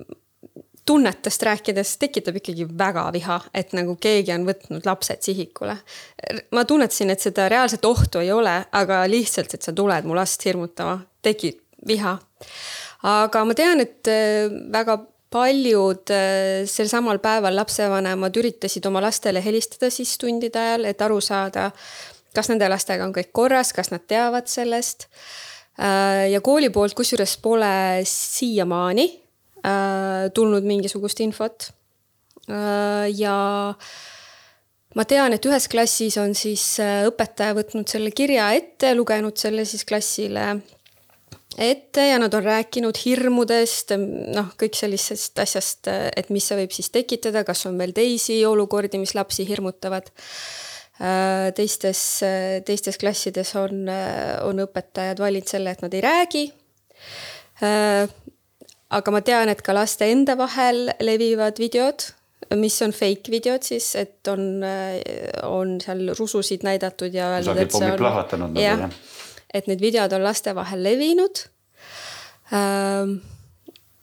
tunnetest 0.87 1.43
rääkides 1.43 1.97
tekitab 1.99 2.37
ikkagi 2.37 2.67
väga 2.79 3.07
viha, 3.13 3.41
et 3.55 3.73
nagu 3.77 3.97
keegi 4.01 4.33
on 4.35 4.47
võtnud 4.49 4.87
lapsed 4.87 5.25
sihikule. 5.25 5.77
ma 6.53 6.65
tunnetasin, 6.65 7.11
et 7.11 7.21
seda 7.21 7.49
reaalset 7.49 7.85
ohtu 7.85 8.21
ei 8.21 8.33
ole, 8.33 8.55
aga 8.73 9.05
lihtsalt, 9.09 9.55
et 9.55 9.63
sa 9.63 9.73
tuled 9.73 10.05
mu 10.05 10.17
last 10.17 10.45
hirmutama, 10.45 10.99
tekib 11.23 11.61
viha. 11.89 12.19
Aga 13.05 13.45
ma 13.45 13.57
tean, 13.57 13.83
et 13.85 14.09
äh, 14.09 14.49
väga 14.73 14.99
paljud 15.35 16.13
äh, 16.15 16.65
sel 16.71 16.89
samal 16.89 17.21
päeval 17.23 17.57
lapsevanemad 17.59 18.37
üritasid 18.41 18.87
oma 18.89 19.03
lastele 19.05 19.43
helistada 19.45 19.91
siis 19.93 20.17
tundide 20.21 20.61
ajal, 20.61 20.87
et 20.89 21.03
aru 21.05 21.21
saada, 21.25 21.71
kas 22.35 22.51
nende 22.51 22.69
lastega 22.71 23.05
on 23.07 23.15
kõik 23.15 23.33
korras, 23.37 23.75
kas 23.77 23.93
nad 23.93 24.07
teavad 24.09 24.49
sellest. 24.51 25.09
Äh, 25.77 26.31
ja 26.33 26.41
kooli 26.45 26.71
poolt 26.73 26.97
kusjuures 26.97 27.37
pole 27.43 28.05
siiamaani 28.09 29.11
tulnud 30.37 30.67
mingisugust 30.69 31.23
infot. 31.25 31.71
ja 33.17 33.37
ma 34.95 35.05
tean, 35.09 35.33
et 35.33 35.47
ühes 35.49 35.69
klassis 35.73 36.19
on 36.21 36.35
siis 36.37 36.67
õpetaja 37.09 37.55
võtnud 37.57 37.89
selle 37.89 38.13
kirja 38.13 38.51
ette, 38.53 38.93
lugenud 38.93 39.41
selle 39.41 39.65
siis 39.65 39.87
klassile 39.89 40.51
ette 41.59 42.09
ja 42.09 42.19
nad 42.19 42.35
on 42.35 42.45
rääkinud 42.45 42.99
hirmudest, 43.05 43.95
noh, 44.35 44.51
kõik 44.61 44.77
sellisest 44.79 45.39
asjast, 45.43 45.89
et 45.89 46.31
mis 46.35 46.47
see 46.47 46.59
võib 46.59 46.75
siis 46.75 46.91
tekitada, 46.95 47.45
kas 47.47 47.65
on 47.71 47.79
veel 47.79 47.95
teisi 47.97 48.41
olukordi, 48.47 49.01
mis 49.03 49.15
lapsi 49.15 49.47
hirmutavad. 49.49 50.11
teistes, 51.55 52.01
teistes 52.65 52.99
klassides 52.99 53.55
on, 53.59 53.89
on 54.47 54.67
õpetajad 54.67 55.19
valinud 55.19 55.49
selle, 55.51 55.73
et 55.75 55.83
nad 55.83 55.95
ei 55.95 56.03
räägi. 56.05 56.45
aga 58.91 59.11
ma 59.11 59.21
tean, 59.21 59.49
et 59.49 59.63
ka 59.63 59.75
laste 59.75 60.11
enda 60.11 60.37
vahel 60.39 60.91
levivad 61.01 61.59
videod, 61.59 62.07
mis 62.55 62.77
on 62.83 62.93
fake 62.93 63.31
videod 63.33 63.63
siis, 63.67 63.95
et 63.97 64.29
on, 64.29 64.63
on 65.49 65.79
seal 65.83 66.15
rususid 66.19 66.63
näidatud 66.63 67.15
ja 67.15 67.35
öeldud, 67.39 67.59
et 67.59 67.73
see 67.73 67.91
on. 67.91 68.03
Nagu, 68.05 68.61
jah 68.61 68.91
et 69.55 69.69
need 69.71 69.83
videod 69.83 70.13
on 70.17 70.25
laste 70.25 70.55
vahel 70.57 70.83
levinud 70.85 71.45
ähm,. 72.53 73.19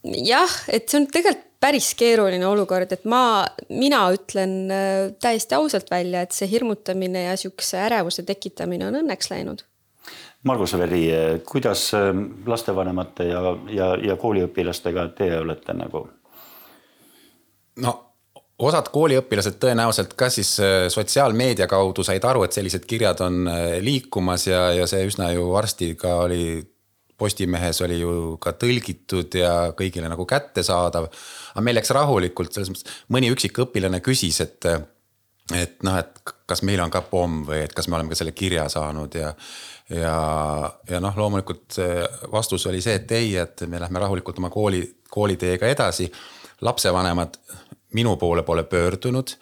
jah, 0.01 0.53
et 0.71 0.89
see 0.89 1.01
on 1.01 1.09
tegelikult 1.11 1.47
päris 1.61 1.91
keeruline 1.93 2.45
olukord, 2.49 2.89
et 2.89 3.03
ma, 3.05 3.45
mina 3.69 4.01
ütlen 4.15 4.55
äh, 4.73 5.11
täiesti 5.21 5.53
ausalt 5.53 5.91
välja, 5.91 6.23
et 6.25 6.33
see 6.33 6.49
hirmutamine 6.49 7.27
ja 7.27 7.35
sihukese 7.37 7.77
ärevuse 7.85 8.25
tekitamine 8.25 8.87
on 8.87 8.97
õnneks 9.03 9.29
läinud. 9.29 9.61
Margus 10.49 10.73
Veri, 10.73 11.03
kuidas 11.45 11.91
äh, 11.93 12.09
lastevanemate 12.49 13.29
ja, 13.29 13.43
ja, 13.69 13.91
ja 14.01 14.17
kooliõpilastega 14.17 15.11
teie 15.17 15.37
olete 15.43 15.77
nagu? 15.77 16.07
no 17.81 17.91
osad 18.61 18.89
kooliõpilased 18.93 19.57
tõenäoliselt 19.61 20.13
ka 20.19 20.29
siis 20.33 20.53
äh, 20.61 20.85
sotsiaalmeedia 20.93 21.67
kaudu 21.71 22.05
said 22.05 22.25
aru, 22.27 22.45
et 22.45 22.55
sellised 22.55 22.85
kirjad 22.89 23.23
on 23.25 23.47
äh, 23.49 23.63
liikumas 23.83 24.47
ja, 24.47 24.67
ja 24.77 24.87
see 24.89 25.07
üsna 25.09 25.31
ju 25.35 25.49
varsti 25.53 25.95
ka 25.99 26.21
oli 26.27 26.43
Postimehes 27.21 27.77
oli 27.85 27.99
ju 27.99 28.13
ka 28.41 28.55
tõlgitud 28.57 29.35
ja 29.37 29.51
kõigile 29.77 30.07
nagu 30.09 30.23
kättesaadav. 30.25 31.05
aga 31.51 31.61
meil 31.61 31.77
läks 31.77 31.91
rahulikult, 31.93 32.49
selles 32.49 32.71
mõttes 32.71 32.95
mõni 33.13 33.29
üksik 33.29 33.59
õpilane 33.61 33.99
küsis, 34.01 34.39
et, 34.41 34.65
et 35.53 35.75
noh, 35.85 35.99
et 36.01 36.33
kas 36.49 36.63
meil 36.65 36.81
on 36.81 36.89
ka 36.89 37.03
pomm 37.05 37.43
või 37.45 37.59
et 37.67 37.75
kas 37.77 37.85
me 37.85 37.99
oleme 37.99 38.09
ka 38.09 38.17
selle 38.17 38.33
kirja 38.33 38.65
saanud 38.73 39.19
ja. 39.19 39.35
ja, 39.93 40.15
ja 40.89 41.03
noh, 41.03 41.13
loomulikult 41.21 41.77
vastus 42.33 42.65
oli 42.73 42.81
see, 42.81 42.97
et 42.97 43.13
ei, 43.13 43.35
et 43.37 43.67
me 43.69 43.83
lähme 43.85 44.01
rahulikult 44.01 44.41
oma 44.41 44.49
kooli, 44.49 44.81
kooliteega 45.13 45.69
edasi. 45.69 46.09
lapsevanemad 46.61 47.37
minu 47.93 48.15
poole 48.17 48.43
pole 48.43 48.63
pöördunud. 48.63 49.35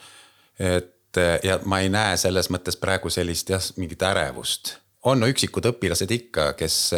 et 0.60 1.18
ja 1.44 1.60
ma 1.66 1.80
ei 1.80 1.90
näe 1.90 2.18
selles 2.18 2.50
mõttes 2.54 2.78
praegu 2.78 3.10
sellist 3.10 3.50
jah, 3.50 3.64
mingit 3.78 4.02
ärevust. 4.02 4.78
on 5.04 5.24
üksikud 5.24 5.66
õpilased 5.66 6.12
ikka, 6.12 6.54
kes 6.54 6.92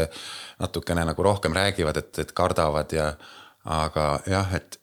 natukene 0.59 1.05
nagu 1.05 1.23
rohkem 1.23 1.53
räägivad, 1.53 1.97
et, 1.97 2.19
et 2.19 2.31
kardavad 2.31 2.93
ja 2.93 3.13
aga 3.65 4.19
jah, 4.27 4.55
et 4.55 4.79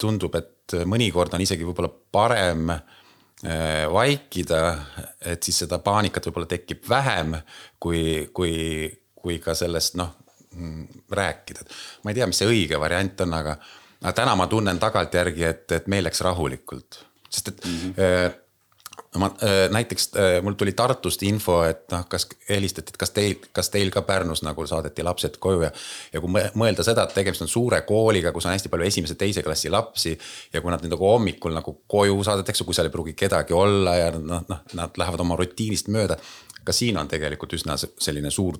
tundub, 0.00 0.34
et 0.34 0.76
mõnikord 0.88 1.34
on 1.34 1.44
isegi 1.44 1.66
võib-olla 1.66 1.90
parem 2.12 2.72
äh, 2.72 3.84
vaikida, 3.92 4.62
et 5.20 5.42
siis 5.42 5.62
seda 5.64 5.78
paanikat 5.82 6.28
võib-olla 6.28 6.50
tekib 6.54 6.88
vähem, 6.88 7.36
kui, 7.80 8.28
kui, 8.34 8.88
kui 9.18 9.38
ka 9.42 9.56
sellest 9.58 9.98
noh 10.00 10.14
mm, 10.54 11.04
rääkida. 11.10 11.66
ma 12.02 12.12
ei 12.12 12.20
tea, 12.20 12.28
mis 12.28 12.42
see 12.42 12.50
õige 12.50 12.80
variant 12.80 13.24
on, 13.26 13.38
aga 13.40 13.56
aga 14.02 14.12
täna 14.12 14.36
ma 14.38 14.46
tunnen 14.50 14.78
tagantjärgi, 14.82 15.44
et, 15.48 15.66
et 15.72 15.90
meil 15.90 16.04
läks 16.06 16.20
rahulikult, 16.26 17.02
sest 17.30 17.54
et 17.54 17.64
mm. 17.64 17.82
-hmm 17.96 18.40
ma 19.16 19.28
näiteks 19.70 20.10
mul 20.42 20.52
tuli 20.52 20.72
Tartust 20.72 21.22
info, 21.22 21.62
et 21.68 21.84
noh, 21.92 22.06
kas 22.08 22.26
helistati, 22.48 22.94
et 22.94 22.96
kas 22.96 23.10
teil, 23.12 23.34
kas 23.52 23.68
teil 23.72 23.90
ka 23.92 24.02
Pärnus 24.08 24.40
nagu 24.44 24.64
saadeti 24.66 25.04
lapsed 25.04 25.36
koju 25.42 25.62
ja. 25.66 25.70
ja 26.12 26.20
kui 26.20 26.32
mõelda 26.32 26.84
seda, 26.84 27.04
et 27.04 27.14
tegemist 27.16 27.44
on 27.44 27.50
suure 27.52 27.82
kooliga, 27.88 28.32
kus 28.32 28.48
on 28.48 28.54
hästi 28.54 28.72
palju 28.72 28.88
esimese-teise 28.88 29.44
klassi 29.44 29.70
lapsi. 29.72 30.16
ja 30.52 30.60
kui 30.60 30.72
nad 30.72 30.84
nagu 30.88 31.08
hommikul 31.08 31.52
nagu 31.52 31.76
koju 31.86 32.24
saadetakse, 32.24 32.64
kui 32.64 32.74
seal 32.74 32.88
ei 32.88 32.94
pruugi 32.94 33.12
kedagi 33.12 33.52
olla 33.52 33.96
ja 33.96 34.10
noh, 34.16 34.44
noh, 34.48 34.64
nad 34.72 34.96
lähevad 34.96 35.20
oma 35.20 35.36
rutiinist 35.36 35.92
mööda. 35.92 36.16
ka 36.64 36.72
siin 36.72 36.96
on 36.96 37.08
tegelikult 37.08 37.52
üsna 37.52 37.76
selline 37.76 38.30
suur 38.30 38.56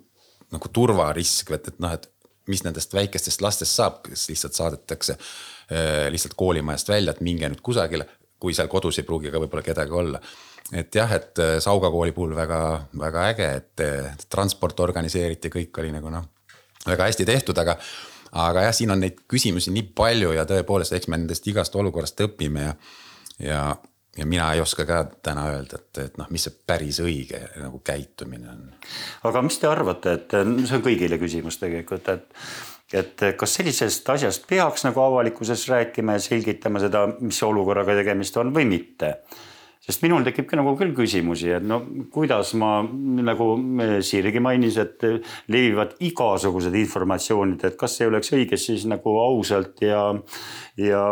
nagu 0.52 0.68
turvarisk, 0.68 1.50
et, 1.56 1.68
et 1.72 1.80
noh, 1.80 1.92
et 1.96 2.11
mis 2.50 2.64
nendest 2.64 2.94
väikestest 2.94 3.42
lastest 3.44 3.76
saab, 3.78 4.00
kes 4.06 4.28
lihtsalt 4.30 4.58
saadetakse 4.58 5.16
äh, 5.16 6.08
lihtsalt 6.10 6.34
koolimajast 6.38 6.88
välja, 6.88 7.14
et 7.14 7.22
minge 7.24 7.48
nüüd 7.48 7.62
kusagile, 7.64 8.08
kui 8.42 8.54
seal 8.56 8.70
kodus 8.70 8.98
ei 8.98 9.06
pruugi 9.06 9.30
ka 9.30 9.42
võib-olla 9.42 9.62
kedagi 9.66 9.94
olla. 9.94 10.20
et 10.72 10.94
jah, 10.94 11.10
et 11.12 11.38
äh, 11.38 11.58
Sauga 11.60 11.90
kooli 11.90 12.12
puhul 12.12 12.34
väga-väga 12.36 13.26
äge, 13.34 13.50
et 13.60 13.84
äh, 13.84 14.16
transport 14.28 14.80
organiseeriti, 14.80 15.52
kõik 15.52 15.78
oli 15.78 15.92
nagu 15.94 16.10
noh, 16.10 16.26
väga 16.86 17.10
hästi 17.10 17.28
tehtud, 17.28 17.58
aga 17.58 17.76
aga 18.32 18.66
jah, 18.66 18.74
siin 18.74 18.90
on 18.94 19.02
neid 19.04 19.22
küsimusi 19.28 19.70
nii 19.74 19.90
palju 19.96 20.32
ja 20.32 20.46
tõepoolest, 20.48 20.94
eks 20.96 21.10
me 21.12 21.18
nendest 21.20 21.46
igast 21.52 21.74
olukorrast 21.76 22.20
õpime 22.24 22.64
ja, 22.64 22.76
ja 23.38 23.62
ja 24.16 24.26
mina 24.26 24.50
ei 24.52 24.60
oska 24.60 24.84
ka 24.88 25.04
täna 25.24 25.46
öelda, 25.54 25.78
et, 25.80 26.02
et 26.04 26.18
noh, 26.20 26.28
mis 26.30 26.44
see 26.48 26.58
päris 26.66 26.98
õige 27.04 27.40
nagu 27.60 27.80
käitumine 27.84 28.50
on. 28.52 28.66
aga 29.28 29.42
mis 29.46 29.56
te 29.60 29.70
arvate, 29.70 30.18
et 30.18 30.36
see 30.36 30.76
on 30.76 30.84
kõigile 30.84 31.18
küsimus 31.22 31.60
tegelikult, 31.62 32.12
et 32.12 32.44
et 32.92 33.22
kas 33.40 33.54
sellisest 33.56 34.08
asjast 34.12 34.42
peaks 34.48 34.84
nagu 34.84 35.00
avalikkuses 35.00 35.64
rääkima 35.70 36.18
ja 36.18 36.24
selgitama 36.26 36.82
seda, 36.82 37.06
mis 37.24 37.38
olukorraga 37.42 37.94
tegemist 37.96 38.36
on 38.36 38.52
või 38.52 38.66
mitte 38.68 39.14
sest 39.82 40.04
minul 40.04 40.22
tekib 40.22 40.46
ka 40.46 40.58
nagu 40.58 40.76
küll 40.78 40.92
küsimusi, 40.94 41.48
et 41.56 41.64
no 41.66 41.80
kuidas 42.14 42.52
ma 42.58 42.84
nagu 42.86 43.48
Siirgi 44.06 44.42
mainis, 44.42 44.78
et 44.78 45.02
levivad 45.50 45.96
igasugused 46.06 46.76
informatsioonid, 46.78 47.64
et 47.66 47.78
kas 47.80 47.98
ei 47.98 48.10
oleks 48.10 48.30
õige 48.36 48.58
siis 48.60 48.86
nagu 48.90 49.16
ausalt 49.24 49.82
ja 49.82 50.04
ja 50.78 51.02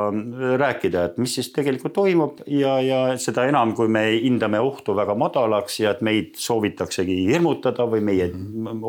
rääkida, 0.62 1.02
et 1.10 1.18
mis 1.20 1.34
siis 1.36 1.50
tegelikult 1.52 1.96
toimub 1.98 2.38
ja, 2.46 2.78
ja 2.80 3.00
seda 3.20 3.44
enam, 3.50 3.74
kui 3.76 3.90
me 3.92 4.06
hindame 4.14 4.62
ohtu 4.62 4.94
väga 4.96 5.18
madalaks 5.18 5.80
ja 5.82 5.96
et 5.96 6.06
meid 6.06 6.38
soovitaksegi 6.40 7.18
hirmutada 7.26 7.84
või 7.90 8.06
meie 8.06 8.30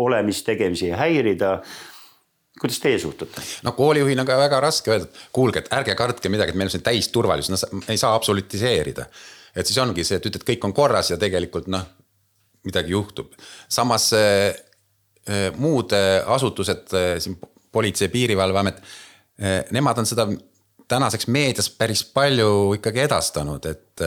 olemist-tegemisi 0.06 0.94
häirida 0.96 1.58
kuidas 2.62 2.80
teie 2.80 3.02
suhtute? 3.02 3.42
no 3.66 3.74
koolijuhina 3.74 4.22
on 4.22 4.30
ka 4.30 4.38
väga 4.46 4.62
raske 4.62 4.94
öelda, 4.94 5.10
et 5.10 5.28
kuulge, 5.34 5.66
et 5.66 5.74
ärge 5.74 5.98
kartke 5.98 6.30
midagi, 6.30 6.54
et 6.54 6.62
meil 6.62 6.70
on 6.70 6.78
siin 6.78 6.86
täisturvalisus, 6.86 7.66
no 7.66 7.86
ei 7.90 7.98
saa 7.98 8.14
absolutiseerida 8.16 9.10
et 9.56 9.68
siis 9.68 9.80
ongi 9.84 10.06
see, 10.08 10.20
et 10.20 10.28
ütled, 10.30 10.46
kõik 10.48 10.68
on 10.68 10.74
korras 10.76 11.12
ja 11.12 11.18
tegelikult 11.22 11.70
noh, 11.72 11.86
midagi 12.68 12.94
juhtub. 12.94 13.34
samas 13.70 14.12
äh, 14.18 14.52
muud 15.58 15.94
asutused 16.26 16.94
äh, 16.98 17.16
siin 17.20 17.40
politsei, 17.72 18.10
piirivalveamet 18.12 18.82
nemad 19.72 19.98
on 19.98 20.06
seda 20.06 20.26
tänaseks 20.92 21.26
meedias 21.32 21.70
päris 21.74 22.04
palju 22.14 22.76
ikkagi 22.76 23.00
edastanud, 23.08 23.64
et 23.66 24.04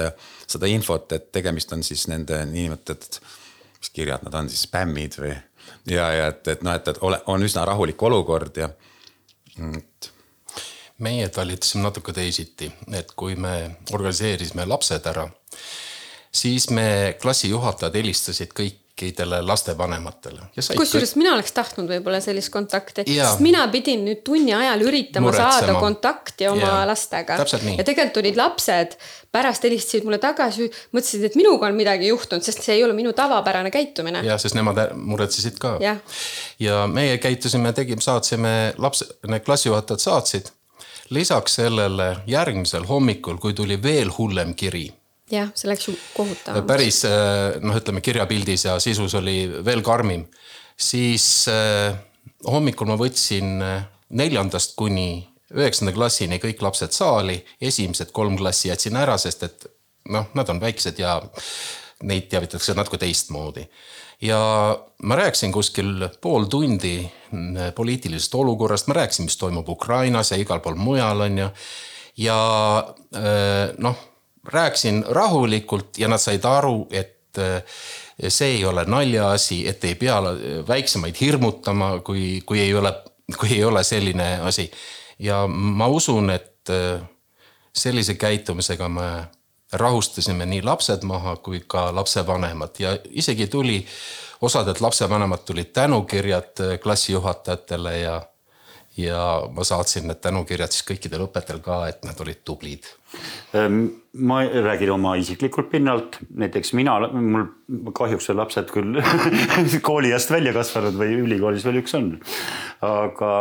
seda 0.46 0.68
infot, 0.70 1.10
et 1.16 1.32
tegemist 1.32 1.72
on 1.74 1.82
siis 1.82 2.04
nende 2.12 2.42
niinimetatud, 2.46 3.16
mis 3.80 3.90
kirjad 3.90 4.22
nad 4.22 4.36
on 4.38 4.50
siis, 4.52 4.66
spämmid 4.68 5.16
või 5.18 5.32
ja, 5.90 6.12
ja 6.12 6.26
et, 6.32 6.46
et 6.48 6.62
noh, 6.62 6.76
et, 6.76 6.88
et 6.88 7.00
ole, 7.04 7.18
on 7.32 7.42
üsna 7.44 7.64
rahulik 7.68 8.02
olukord 8.02 8.60
ja 8.60 8.68
et 9.58 9.93
meie 11.02 11.28
talitasime 11.28 11.82
natuke 11.88 12.14
teisiti, 12.14 12.70
et 12.94 13.12
kui 13.18 13.34
me 13.40 13.56
organiseerisime 13.92 14.66
lapsed 14.70 15.10
ära, 15.10 15.26
siis 16.34 16.70
me 16.70 17.16
klassijuhatajad 17.22 17.98
helistasid 17.98 18.54
kõikidele 18.54 19.40
lastevanematele. 19.42 20.46
kusjuures 20.54 21.10
kõik... 21.16 21.18
mina 21.18 21.34
oleks 21.34 21.52
tahtnud 21.56 21.90
võib-olla 21.90 22.20
sellist 22.22 22.52
kontakti, 22.54 23.06
sest 23.10 23.42
mina 23.42 23.66
pidin 23.74 24.06
nüüd 24.06 24.22
tunni 24.26 24.54
ajal 24.54 24.86
üritama 24.86 25.32
Muretsema. 25.32 25.58
saada 25.66 25.76
kontakti 25.82 26.46
oma 26.52 26.62
ja. 26.62 26.80
lastega. 26.86 27.42
ja 27.42 27.86
tegelikult 27.90 28.22
olid 28.22 28.38
lapsed, 28.38 28.98
pärast 29.34 29.66
helistasid 29.66 30.06
mulle 30.06 30.22
tagasi, 30.22 30.70
mõtlesid, 30.94 31.26
et 31.26 31.38
minuga 31.38 31.72
on 31.72 31.78
midagi 31.78 32.12
juhtunud, 32.14 32.46
sest 32.46 32.62
see 32.62 32.78
ei 32.78 32.86
ole 32.86 32.94
minu 32.94 33.12
tavapärane 33.18 33.74
käitumine. 33.74 34.22
ja, 34.22 34.38
sest 34.38 34.54
nemad 34.54 34.94
muretsesid 34.94 35.58
ka. 35.58 35.80
ja 35.82 36.84
meie 36.86 37.18
käitusime, 37.18 37.74
tegime, 37.74 38.04
saatsime 38.04 38.74
laps, 38.78 39.02
need 39.26 39.42
klassijuhatajad 39.42 40.06
saatsid 40.06 40.54
lisaks 41.10 41.60
sellele 41.60 42.16
järgmisel 42.26 42.86
hommikul, 42.88 43.36
kui 43.38 43.54
tuli 43.54 43.82
veel 43.82 44.12
hullem 44.18 44.54
kiri 44.54 44.86
jah, 45.32 45.50
see 45.56 45.68
läks 45.70 45.88
ju 45.88 45.94
kohutavaks. 46.14 46.66
päris 46.68 47.02
noh, 47.64 47.76
ütleme 47.76 48.02
kirjapildis 48.04 48.66
ja 48.68 48.78
sisus 48.82 49.14
oli 49.18 49.48
veel 49.64 49.82
karmim, 49.84 50.26
siis 50.76 51.46
äh, 51.50 51.96
hommikul 52.46 52.90
ma 52.90 52.98
võtsin 53.00 53.56
äh, 53.64 53.86
neljandast 54.14 54.76
kuni 54.78 55.26
üheksanda 55.54 55.94
klassini 55.94 56.40
kõik 56.42 56.62
lapsed 56.64 56.94
saali, 56.94 57.38
esimesed 57.60 58.12
kolm 58.14 58.36
klassi 58.38 58.70
jätsin 58.70 58.96
ära, 58.98 59.16
sest 59.20 59.46
et 59.46 59.66
noh, 60.10 60.26
nad 60.34 60.50
on 60.50 60.60
väiksed 60.60 60.98
ja 60.98 61.18
neid 62.04 62.28
teavitatakse 62.32 62.74
natuke 62.76 62.98
teistmoodi. 63.00 63.64
Ja 64.24 64.40
ma 65.02 65.16
rääkisin 65.16 65.52
kuskil 65.52 66.08
pool 66.20 66.44
tundi 66.44 67.10
mm, 67.32 67.56
poliitilisest 67.74 68.34
olukorrast, 68.34 68.88
ma 68.88 68.94
rääkisin, 68.94 69.28
mis 69.28 69.36
toimub 69.36 69.68
Ukrainas 69.68 70.30
ja 70.32 70.38
igal 70.40 70.60
pool 70.64 70.74
mujal, 70.80 71.20
on 71.20 71.38
ju. 71.38 71.48
ja 72.16 72.38
äh, 73.16 73.74
noh, 73.78 73.96
rääkisin 74.44 75.04
rahulikult 75.08 75.98
ja 75.98 76.08
nad 76.08 76.18
said 76.18 76.44
aru, 76.44 76.86
et 76.90 77.38
äh, 77.38 77.62
see 78.28 78.56
ei 78.56 78.64
ole 78.64 78.84
naljaasi, 78.84 79.64
et 79.68 79.84
ei 79.84 79.94
pea 79.94 80.20
väiksemaid 80.68 81.20
hirmutama, 81.20 81.98
kui, 82.00 82.42
kui 82.46 82.60
ei 82.60 82.74
ole, 82.74 82.94
kui 83.40 83.52
ei 83.58 83.64
ole 83.64 83.84
selline 83.84 84.38
asi. 84.40 84.70
ja 85.18 85.46
ma 85.46 85.86
usun, 85.86 86.30
et 86.30 86.70
äh, 86.70 87.02
sellise 87.74 88.14
käitumisega 88.14 88.88
me 88.88 89.10
rahustasime 89.80 90.46
nii 90.46 90.62
lapsed 90.62 91.02
maha 91.06 91.36
kui 91.36 91.62
ka 91.66 91.88
lapsevanemad 91.94 92.78
ja 92.78 92.94
isegi 93.10 93.46
tuli, 93.46 93.80
osadelt 94.40 94.80
lapsevanemad 94.80 95.44
tulid 95.46 95.72
tänukirjad 95.74 96.60
äh, 96.60 96.78
klassijuhatajatele 96.78 97.98
ja 97.98 98.22
ja 98.96 99.42
ma 99.50 99.64
saatsin 99.64 100.06
need 100.06 100.20
tänukirjad 100.22 100.70
siis 100.70 100.84
kõikidele 100.86 101.26
õpetajatele 101.26 101.62
ka, 101.64 101.78
et 101.90 102.04
nad 102.06 102.20
olid 102.22 102.44
tublid. 102.46 102.86
Ehm, 103.58 103.80
ma 104.22 104.42
räägin 104.46 104.92
oma 104.94 105.16
isiklikult 105.18 105.70
pinnalt, 105.72 106.20
näiteks 106.30 106.72
mina, 106.78 106.94
mul 107.10 107.48
kahjuks 107.96 108.30
on 108.30 108.38
lapsed 108.38 108.70
küll 108.74 109.00
kooliajast 109.88 110.30
välja 110.30 110.54
kasvanud 110.54 110.98
või 111.00 111.18
ülikoolis 111.24 111.66
veel 111.66 111.82
üks 111.82 111.96
on. 111.98 112.12
aga 112.86 113.32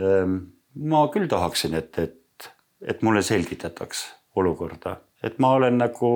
ehm, 0.00 0.38
ma 0.88 1.06
küll 1.12 1.28
tahaksin, 1.28 1.76
et, 1.76 1.98
et, 2.00 2.50
et 2.80 3.04
mulle 3.04 3.22
selgitataks 3.22 4.06
olukorda, 4.40 4.96
et 5.24 5.40
ma 5.42 5.54
olen 5.58 5.78
nagu, 5.80 6.12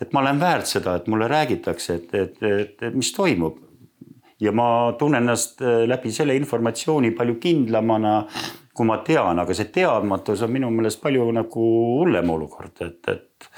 et 0.00 0.12
ma 0.16 0.24
olen 0.24 0.40
väärt 0.40 0.70
seda, 0.70 0.96
et 0.96 1.06
mulle 1.12 1.28
räägitakse, 1.30 2.00
et, 2.00 2.14
et, 2.14 2.42
et, 2.42 2.76
et 2.88 2.96
mis 2.96 3.12
toimub 3.16 3.62
ja 4.40 4.52
ma 4.52 4.68
tunnen 4.98 5.22
ennast 5.22 5.62
äh, 5.64 5.84
läbi 5.88 6.12
selle 6.12 6.36
informatsiooni 6.36 7.12
palju 7.16 7.38
kindlamana, 7.40 8.18
kui 8.76 8.88
ma 8.88 8.98
tean, 9.04 9.40
aga 9.40 9.56
see 9.56 9.70
teadmatus 9.72 10.44
on 10.44 10.52
minu 10.52 10.70
meelest 10.74 11.00
palju 11.00 11.30
nagu 11.36 11.70
hullem 12.00 12.34
olukord, 12.34 12.74
et, 12.84 13.00
et. 13.12 13.50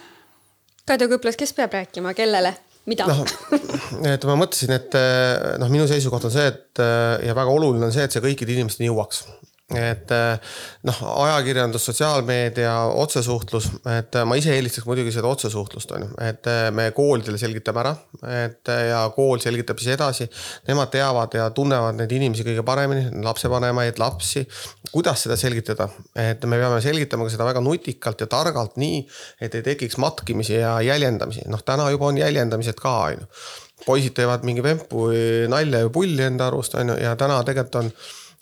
Kaido 0.89 1.09
Kõplas, 1.11 1.37
kes 1.39 1.53
peab 1.57 1.77
rääkima, 1.81 2.15
kellele? 2.19 2.55
mida 2.89 3.05
noh, 3.05 3.19
et 4.09 4.23
ma 4.25 4.39
mõtlesin, 4.41 4.71
et 4.79 4.95
äh, 4.97 5.59
noh, 5.61 5.69
minu 5.73 5.85
seisukoht 5.91 6.25
on 6.25 6.33
see, 6.33 6.47
et 6.49 6.81
äh, 6.81 7.27
ja 7.29 7.35
väga 7.37 7.53
oluline 7.53 7.85
on 7.85 7.93
see, 7.93 8.07
et 8.07 8.15
see 8.15 8.25
kõikide 8.25 8.55
inimesteni 8.55 8.89
jõuaks 8.89 9.27
et 9.69 10.13
eh, 10.17 10.53
noh, 10.89 11.01
ajakirjandus, 11.27 11.85
sotsiaalmeedia, 11.91 12.73
otsesuhtlus, 13.03 13.67
et 13.99 14.17
eh, 14.17 14.25
ma 14.25 14.37
ise 14.41 14.55
eelistaks 14.57 14.87
muidugi 14.89 15.13
seda 15.13 15.29
otsesuhtlust 15.29 15.91
on 15.93 16.07
ju, 16.07 16.13
et 16.25 16.49
eh, 16.49 16.61
me 16.73 16.87
koolidele 16.97 17.37
selgitame 17.41 17.83
ära, 17.83 17.93
et 18.47 18.71
ja 18.89 19.03
kool 19.13 19.43
selgitab 19.43 19.81
siis 19.83 19.93
edasi. 19.93 20.25
Nemad 20.71 20.89
teavad 20.95 21.37
ja 21.37 21.51
tunnevad 21.53 21.99
neid 21.99 22.15
inimesi 22.17 22.47
kõige 22.47 22.65
paremini, 22.65 23.11
lapsevanemaid, 23.25 24.01
lapsi. 24.01 24.47
kuidas 24.89 25.27
seda 25.27 25.37
selgitada, 25.37 25.91
et 26.17 26.45
me 26.49 26.57
peame 26.57 26.81
selgitama 26.81 27.27
ka 27.27 27.35
seda 27.35 27.49
väga 27.51 27.61
nutikalt 27.61 28.25
ja 28.25 28.29
targalt, 28.31 28.79
nii 28.81 29.03
et 29.45 29.59
ei 29.59 29.67
tekiks 29.67 29.99
matkimisi 30.01 30.63
ja 30.63 30.79
jäljendamisi, 30.81 31.45
noh, 31.53 31.61
täna 31.61 31.91
juba 31.93 32.09
on 32.09 32.23
jäljendamised 32.23 32.81
ka 32.81 32.95
on 33.11 33.21
ju. 33.21 33.29
poisid 33.85 34.17
teevad 34.17 34.43
mingi 34.49 34.63
vempu 34.63 35.05
nalja 35.49 35.85
ja 35.85 35.91
pulli 35.93 36.25
enda 36.25 36.49
arust 36.49 36.75
on 36.75 36.89
ju 36.89 36.97
ja 36.99 37.13
täna 37.17 37.37
tegelikult 37.45 37.77
on 37.83 37.93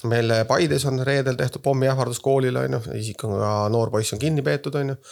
meil 0.05 0.33
Paides 0.49 0.85
on 0.85 1.01
reedel 1.07 1.39
tehtud 1.39 1.65
pommiähvardus 1.65 2.21
koolile 2.21 2.67
on 2.67 2.79
ju, 2.79 2.85
isik 3.01 3.25
on 3.25 3.39
ka 3.41 3.57
noor 3.73 3.91
poiss 3.95 4.13
on 4.13 4.23
kinni 4.23 4.45
peetud, 4.45 4.77
on 4.77 4.95
ju. 4.95 5.03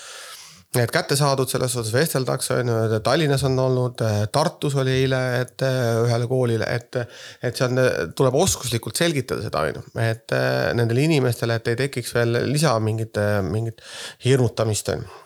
Need 0.74 0.90
kätte 0.90 1.14
saadud, 1.14 1.46
selles 1.46 1.70
suhtes 1.70 1.92
vesteldakse, 1.94 2.56
on 2.58 2.70
ju, 2.72 3.00
Tallinnas 3.06 3.44
on 3.46 3.58
olnud, 3.62 4.00
Tartus 4.34 4.74
oli 4.82 4.96
eile, 5.04 5.20
et 5.44 5.62
ühele 5.62 6.26
koolile, 6.26 6.66
et, 6.66 6.98
et 7.46 7.54
see 7.54 7.68
on, 7.68 7.78
tuleb 8.18 8.40
oskuslikult 8.42 8.98
selgitada 8.98 9.46
seda, 9.46 9.62
on 9.68 9.78
ju, 9.78 9.84
et 10.02 10.34
nendele 10.74 11.06
inimestele, 11.06 11.60
et 11.60 11.70
ei 11.70 11.78
tekiks 11.84 12.10
veel 12.18 12.40
lisa 12.50 12.74
mingit, 12.82 13.22
mingit 13.46 13.86
hirmutamist, 14.26 14.90
on 14.96 15.06
ju 15.06 15.23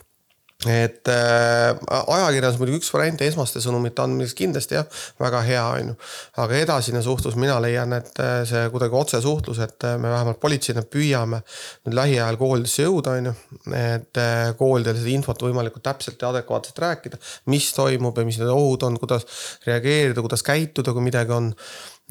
et 0.67 1.07
äh, 1.07 1.69
ajakirjandus 1.87 2.57
muidugi 2.59 2.81
üks 2.81 2.89
variant 2.91 3.21
esmaste 3.23 3.61
sõnumite 3.63 4.03
andmiseks 4.03 4.35
kindlasti 4.41 4.75
jah, 4.75 4.89
väga 5.23 5.43
hea 5.47 5.61
on 5.71 5.93
ju. 5.93 5.95
aga 6.43 6.57
edasine 6.59 7.03
suhtlus, 7.05 7.37
mina 7.39 7.61
leian, 7.63 7.95
et 7.95 8.19
äh, 8.19 8.41
see 8.49 8.65
kuidagi 8.73 8.99
otsesuhtlus, 8.99 9.61
et 9.63 9.87
äh, 9.87 9.95
me 10.03 10.11
vähemalt 10.11 10.41
politseina 10.43 10.83
püüame 10.83 11.39
nüüd 11.87 11.95
lähiajal 11.95 12.41
koolidesse 12.41 12.89
jõuda, 12.89 13.15
on 13.21 13.31
ju. 13.31 13.35
et 13.79 14.19
äh, 14.19 14.49
koolidele 14.59 14.99
seda 14.99 15.15
infot 15.15 15.47
võimalikult 15.47 15.87
täpselt 15.87 16.27
ja 16.27 16.33
adekvaatselt 16.35 16.83
rääkida, 16.83 17.23
mis 17.55 17.71
toimub 17.77 18.19
ja 18.19 18.27
mis 18.27 18.41
need 18.43 18.51
ohud 18.51 18.89
on, 18.89 18.99
kuidas 18.99 19.31
reageerida, 19.69 20.27
kuidas 20.27 20.43
käituda, 20.43 20.91
kui 20.97 21.07
midagi 21.07 21.39
on 21.39 21.53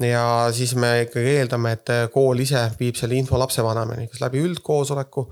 ja 0.06 0.22
siis 0.54 0.74
me 0.78 0.90
ikkagi 1.04 1.34
eeldame, 1.40 1.72
et 1.74 1.90
kool 2.14 2.38
ise 2.42 2.60
viib 2.78 2.96
selle 2.98 3.16
info 3.18 3.38
lapsevanemani, 3.40 4.06
kas 4.12 4.22
läbi 4.22 4.42
üldkoosoleku 4.46 5.24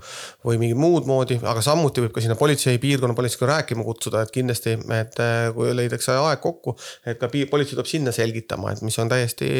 või 0.47 0.59
mingit 0.61 0.79
muud 0.79 1.07
moodi, 1.07 1.39
aga 1.39 1.63
samuti 1.63 2.03
võib 2.03 2.15
ka 2.15 2.23
sinna 2.23 2.35
politsei, 2.39 2.79
piirkonnapolitseiga 2.83 3.51
rääkima 3.53 3.85
kutsuda, 3.87 4.25
et 4.25 4.33
kindlasti, 4.35 4.75
et 4.97 5.19
kui 5.55 5.73
leidakse 5.77 6.17
aeg 6.19 6.43
kokku, 6.43 6.75
et 7.07 7.19
ka 7.21 7.31
politsei 7.31 7.77
tuleb 7.77 7.91
sinna 7.91 8.15
selgitama, 8.15 8.73
et 8.75 8.83
mis 8.83 8.99
on 8.99 9.11
täiesti 9.11 9.51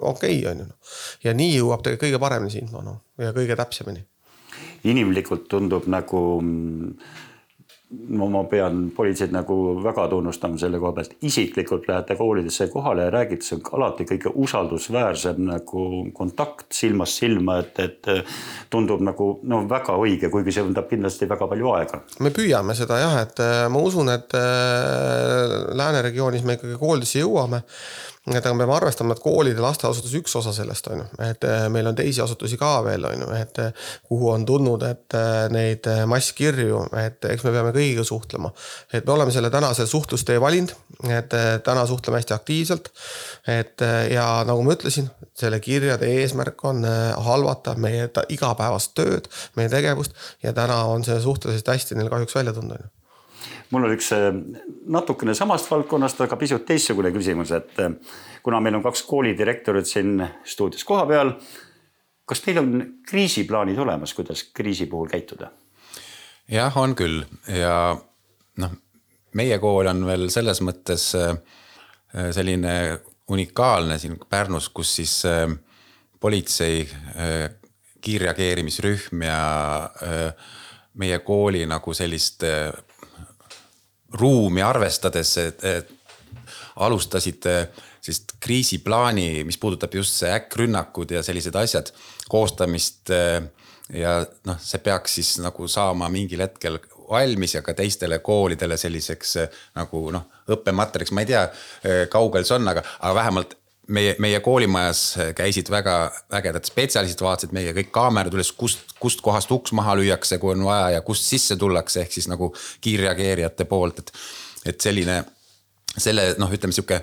okei 0.00 0.40
okay,, 0.42 0.46
on 0.50 0.64
ju. 0.64 0.70
ja 1.28 1.36
nii 1.38 1.58
jõuab 1.58 1.84
tegelikult 1.86 2.08
kõige 2.08 2.22
paremini 2.22 2.54
see 2.54 2.64
info, 2.64 2.82
noh, 2.82 3.02
ja 3.22 3.30
kõige 3.36 3.58
täpsemini. 3.58 4.06
inimlikult 4.90 5.46
tundub 5.48 5.86
nagu 5.86 6.22
no 7.92 8.28
ma 8.32 8.42
pean 8.48 8.86
politseid 8.96 9.32
nagu 9.34 9.56
väga 9.84 10.06
tunnustama 10.08 10.58
selle 10.60 10.78
koha 10.80 10.94
pealt, 10.96 11.16
isiklikult 11.28 11.88
lähete 11.88 12.16
koolidesse 12.16 12.68
kohale 12.72 13.06
ja 13.06 13.12
räägite, 13.12 13.44
see 13.46 13.58
on 13.58 13.64
alati 13.78 14.06
kõige 14.08 14.32
usaldusväärsem 14.44 15.42
nagu 15.48 15.86
kontakt 16.16 16.72
silmast 16.72 17.20
silma, 17.20 17.58
et, 17.62 17.78
et 17.84 18.10
tundub 18.72 19.02
nagu 19.04 19.28
no 19.48 19.62
väga 19.68 19.96
õige, 20.00 20.30
kuigi 20.32 20.54
see 20.54 20.64
võtab 20.68 20.88
kindlasti 20.90 21.28
väga 21.28 21.48
palju 21.50 21.74
aega. 21.76 22.02
me 22.20 22.32
püüame 22.34 22.76
seda 22.78 23.00
jah, 23.02 23.18
et 23.26 23.44
äh, 23.44 23.66
ma 23.72 23.84
usun, 23.84 24.12
et 24.14 24.38
äh, 24.38 25.58
lääne 25.76 26.02
regioonis 26.08 26.46
me 26.48 26.56
ikkagi 26.58 26.80
koolidesse 26.80 27.20
jõuame 27.20 27.62
et 28.30 28.38
aga 28.38 28.52
me 28.54 28.62
peame 28.62 28.76
arvestama, 28.76 29.16
et 29.16 29.22
koolid 29.22 29.58
ja 29.58 29.64
lasteasutus 29.64 30.12
üks 30.14 30.36
osa 30.38 30.52
sellest 30.54 30.86
on 30.92 31.00
ju, 31.00 31.06
et 31.26 31.42
äh, 31.48 31.64
meil 31.74 31.88
on 31.90 31.96
teisi 31.98 32.22
asutusi 32.22 32.58
ka 32.60 32.70
veel 32.86 33.02
on 33.08 33.24
ju, 33.24 33.30
et 33.34 33.58
äh, 33.58 33.88
kuhu 34.06 34.30
on 34.30 34.44
tulnud, 34.46 34.84
et 34.86 35.16
äh, 35.18 35.48
neid 35.50 35.88
masskirju, 36.10 36.84
et 37.02 37.26
eks 37.32 37.42
me 37.48 37.54
peame 37.56 37.74
kõigiga 37.74 38.06
suhtlema. 38.06 38.52
et 38.92 39.06
me 39.06 39.16
oleme 39.16 39.34
selle 39.34 39.50
tänase 39.50 39.88
suhtlustee 39.90 40.38
valinud, 40.40 40.70
et 41.10 41.34
täna 41.66 41.86
suhtleme 41.86 42.20
hästi 42.20 42.34
aktiivselt. 42.34 42.92
et 43.48 43.82
ja 44.10 44.26
nagu 44.46 44.62
ma 44.62 44.78
ütlesin, 44.78 45.10
selle 45.34 45.58
kirjade 45.60 46.06
eesmärk 46.06 46.64
on 46.64 46.86
halvata 47.26 47.74
meie 47.74 48.06
igapäevast 48.28 48.94
tööd, 48.94 49.26
meie 49.56 49.68
tegevust 49.72 50.14
ja 50.42 50.54
täna 50.54 50.84
on 50.94 51.02
see 51.04 51.18
suhteliselt 51.20 51.74
hästi 51.74 51.98
neil 51.98 52.12
kahjuks 52.12 52.38
välja 52.38 52.54
tulnud 52.54 52.78
on 52.78 52.86
ju 52.86 53.01
mul 53.72 53.88
on 53.88 53.94
üks 53.96 54.10
äh, 54.14 54.28
natukene 54.92 55.34
samast 55.36 55.70
valdkonnast, 55.70 56.20
aga 56.26 56.36
pisut 56.40 56.66
teistsugune 56.68 57.12
küsimus, 57.14 57.52
et 57.56 57.80
äh, 57.82 57.94
kuna 58.44 58.60
meil 58.60 58.76
on 58.78 58.84
kaks 58.84 59.04
koolidirektorit 59.08 59.88
siin 59.88 60.20
stuudios 60.44 60.84
kohapeal, 60.88 61.34
kas 62.28 62.44
teil 62.44 62.60
on 62.62 62.74
kriisiplaanid 63.08 63.80
olemas, 63.82 64.14
kuidas 64.16 64.44
kriisi 64.54 64.86
puhul 64.90 65.10
käituda? 65.12 65.50
jah, 66.52 66.76
on 66.76 66.96
küll 66.98 67.22
ja 67.48 67.96
noh, 68.60 68.76
meie 69.38 69.58
kool 69.62 69.88
on 69.88 70.04
veel 70.06 70.28
selles 70.34 70.60
mõttes 70.64 71.08
äh, 71.16 71.32
selline 72.12 72.76
unikaalne 73.32 73.96
siin 73.98 74.18
Pärnus, 74.28 74.66
kus 74.68 74.90
siis 74.98 75.12
politsei 76.20 76.82
kiirreageerimisrühm 78.04 79.22
ja 79.24 79.38
meie 81.00 81.20
kooli 81.24 81.62
nagu 81.70 81.94
sellist 81.96 82.44
ruumi 84.18 84.62
arvestades 84.62 85.36
alustasid 86.76 87.46
sellist 88.02 88.32
kriisiplaani, 88.42 89.44
mis 89.46 89.58
puudutab 89.62 89.94
just 89.94 90.16
see 90.18 90.30
äkkrünnakud 90.34 91.12
ja 91.14 91.22
sellised 91.22 91.54
asjad 91.54 91.92
koostamist. 92.28 93.12
ja 93.92 94.12
noh, 94.46 94.58
see 94.62 94.80
peaks 94.80 95.14
siis 95.18 95.36
nagu 95.42 95.66
saama 95.68 96.08
mingil 96.08 96.40
hetkel 96.40 96.78
valmis 97.10 97.54
ja 97.54 97.62
ka 97.62 97.74
teistele 97.76 98.18
koolidele 98.24 98.76
selliseks 98.80 99.34
nagu 99.76 100.04
noh, 100.14 100.28
õppematerjaliks, 100.48 101.12
ma 101.12 101.24
ei 101.24 101.28
tea, 101.28 101.42
kaugel 102.10 102.46
see 102.48 102.56
on, 102.56 102.68
aga, 102.72 102.84
aga 103.00 103.14
vähemalt 103.18 103.56
meie, 103.92 104.14
meie 104.22 104.40
koolimajas 104.44 105.02
käisid 105.36 105.70
väga 105.72 105.96
ägedad 106.38 106.66
spetsialistid, 106.68 107.24
vaatasid 107.24 107.56
meie 107.56 107.74
kõik 107.76 107.92
kaamerad 107.94 108.34
üles, 108.36 108.52
kust, 108.56 108.94
kust 109.02 109.22
kohast 109.24 109.52
uks 109.54 109.74
maha 109.76 109.96
lüüakse, 110.00 110.38
kui 110.42 110.54
on 110.54 110.64
vaja 110.66 110.96
ja 110.96 111.02
kust 111.06 111.28
sisse 111.28 111.56
tullakse, 111.60 112.04
ehk 112.04 112.16
siis 112.16 112.28
nagu 112.32 112.52
kiirreageerijate 112.84 113.68
poolt, 113.70 114.04
et. 114.04 114.14
et 114.72 114.80
selline, 114.80 115.22
selle 115.98 116.32
noh, 116.38 116.52
ütleme 116.54 116.74
sihuke 116.74 117.00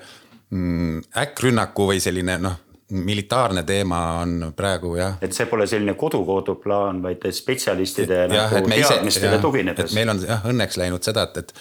mm, 0.49 1.01
äkkrünnaku 1.25 1.89
või 1.91 1.99
selline 2.03 2.37
noh, 2.41 2.55
militaarne 2.89 3.63
teema 3.63 3.99
on 4.21 4.53
praegu 4.55 4.95
jah. 4.97 5.17
et 5.21 5.35
see 5.35 5.45
pole 5.49 5.67
selline 5.69 5.93
kodu-kodu 5.99 6.55
plaan, 6.63 7.03
vaid 7.03 7.27
spetsialistide 7.35 8.23
jah, 8.31 8.49
nagu 8.55 8.71
teadmistele 8.71 9.37
tuginedes. 9.43 9.93
meil 9.97 10.09
on 10.15 10.23
jah 10.25 10.47
õnneks 10.49 10.79
läinud 10.81 11.05
seda, 11.05 11.27
et, 11.29 11.37
et, 11.37 11.53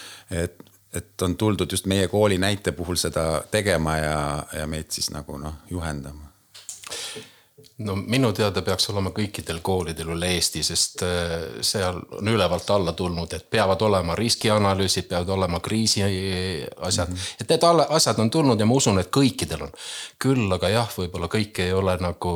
et 0.46 0.64
et 0.92 1.22
on 1.22 1.37
tuldud 1.37 1.72
just 1.72 1.87
meie 1.87 2.09
kooli 2.09 2.38
näite 2.38 2.72
puhul 2.72 2.96
seda 2.96 3.42
tegema 3.51 3.96
ja, 3.96 4.46
ja 4.53 4.66
meid 4.66 4.90
siis 4.90 5.11
nagu 5.11 5.38
noh, 5.38 5.61
juhendama 5.70 6.29
no 7.79 7.96
minu 7.96 8.31
teada 8.35 8.62
peaks 8.62 8.88
olema 8.90 9.11
kõikidel 9.14 9.61
koolidel 9.62 10.12
üle 10.14 10.31
Eesti, 10.35 10.62
sest 10.66 11.03
äh, 11.07 11.35
seal 11.64 12.01
on 12.18 12.31
ülevalt 12.33 12.70
alla 12.74 12.92
tulnud, 12.98 13.33
et 13.35 13.48
peavad 13.51 13.83
olema 13.87 14.16
riskianalüüsid, 14.18 15.09
peavad 15.11 15.33
olema 15.37 15.61
kriisi 15.61 16.03
asjad 16.03 17.09
mm, 17.09 17.14
-hmm. 17.14 17.35
et 17.40 17.48
need 17.55 17.88
asjad 17.88 18.18
on 18.18 18.31
tulnud 18.31 18.61
ja 18.61 18.66
ma 18.66 18.74
usun, 18.74 18.98
et 18.98 19.11
kõikidel 19.16 19.62
on. 19.68 19.72
küll 20.18 20.53
aga 20.55 20.68
jah, 20.68 20.90
võib-olla 20.98 21.31
kõik 21.31 21.62
ei 21.62 21.72
ole 21.72 21.96
nagu 22.01 22.35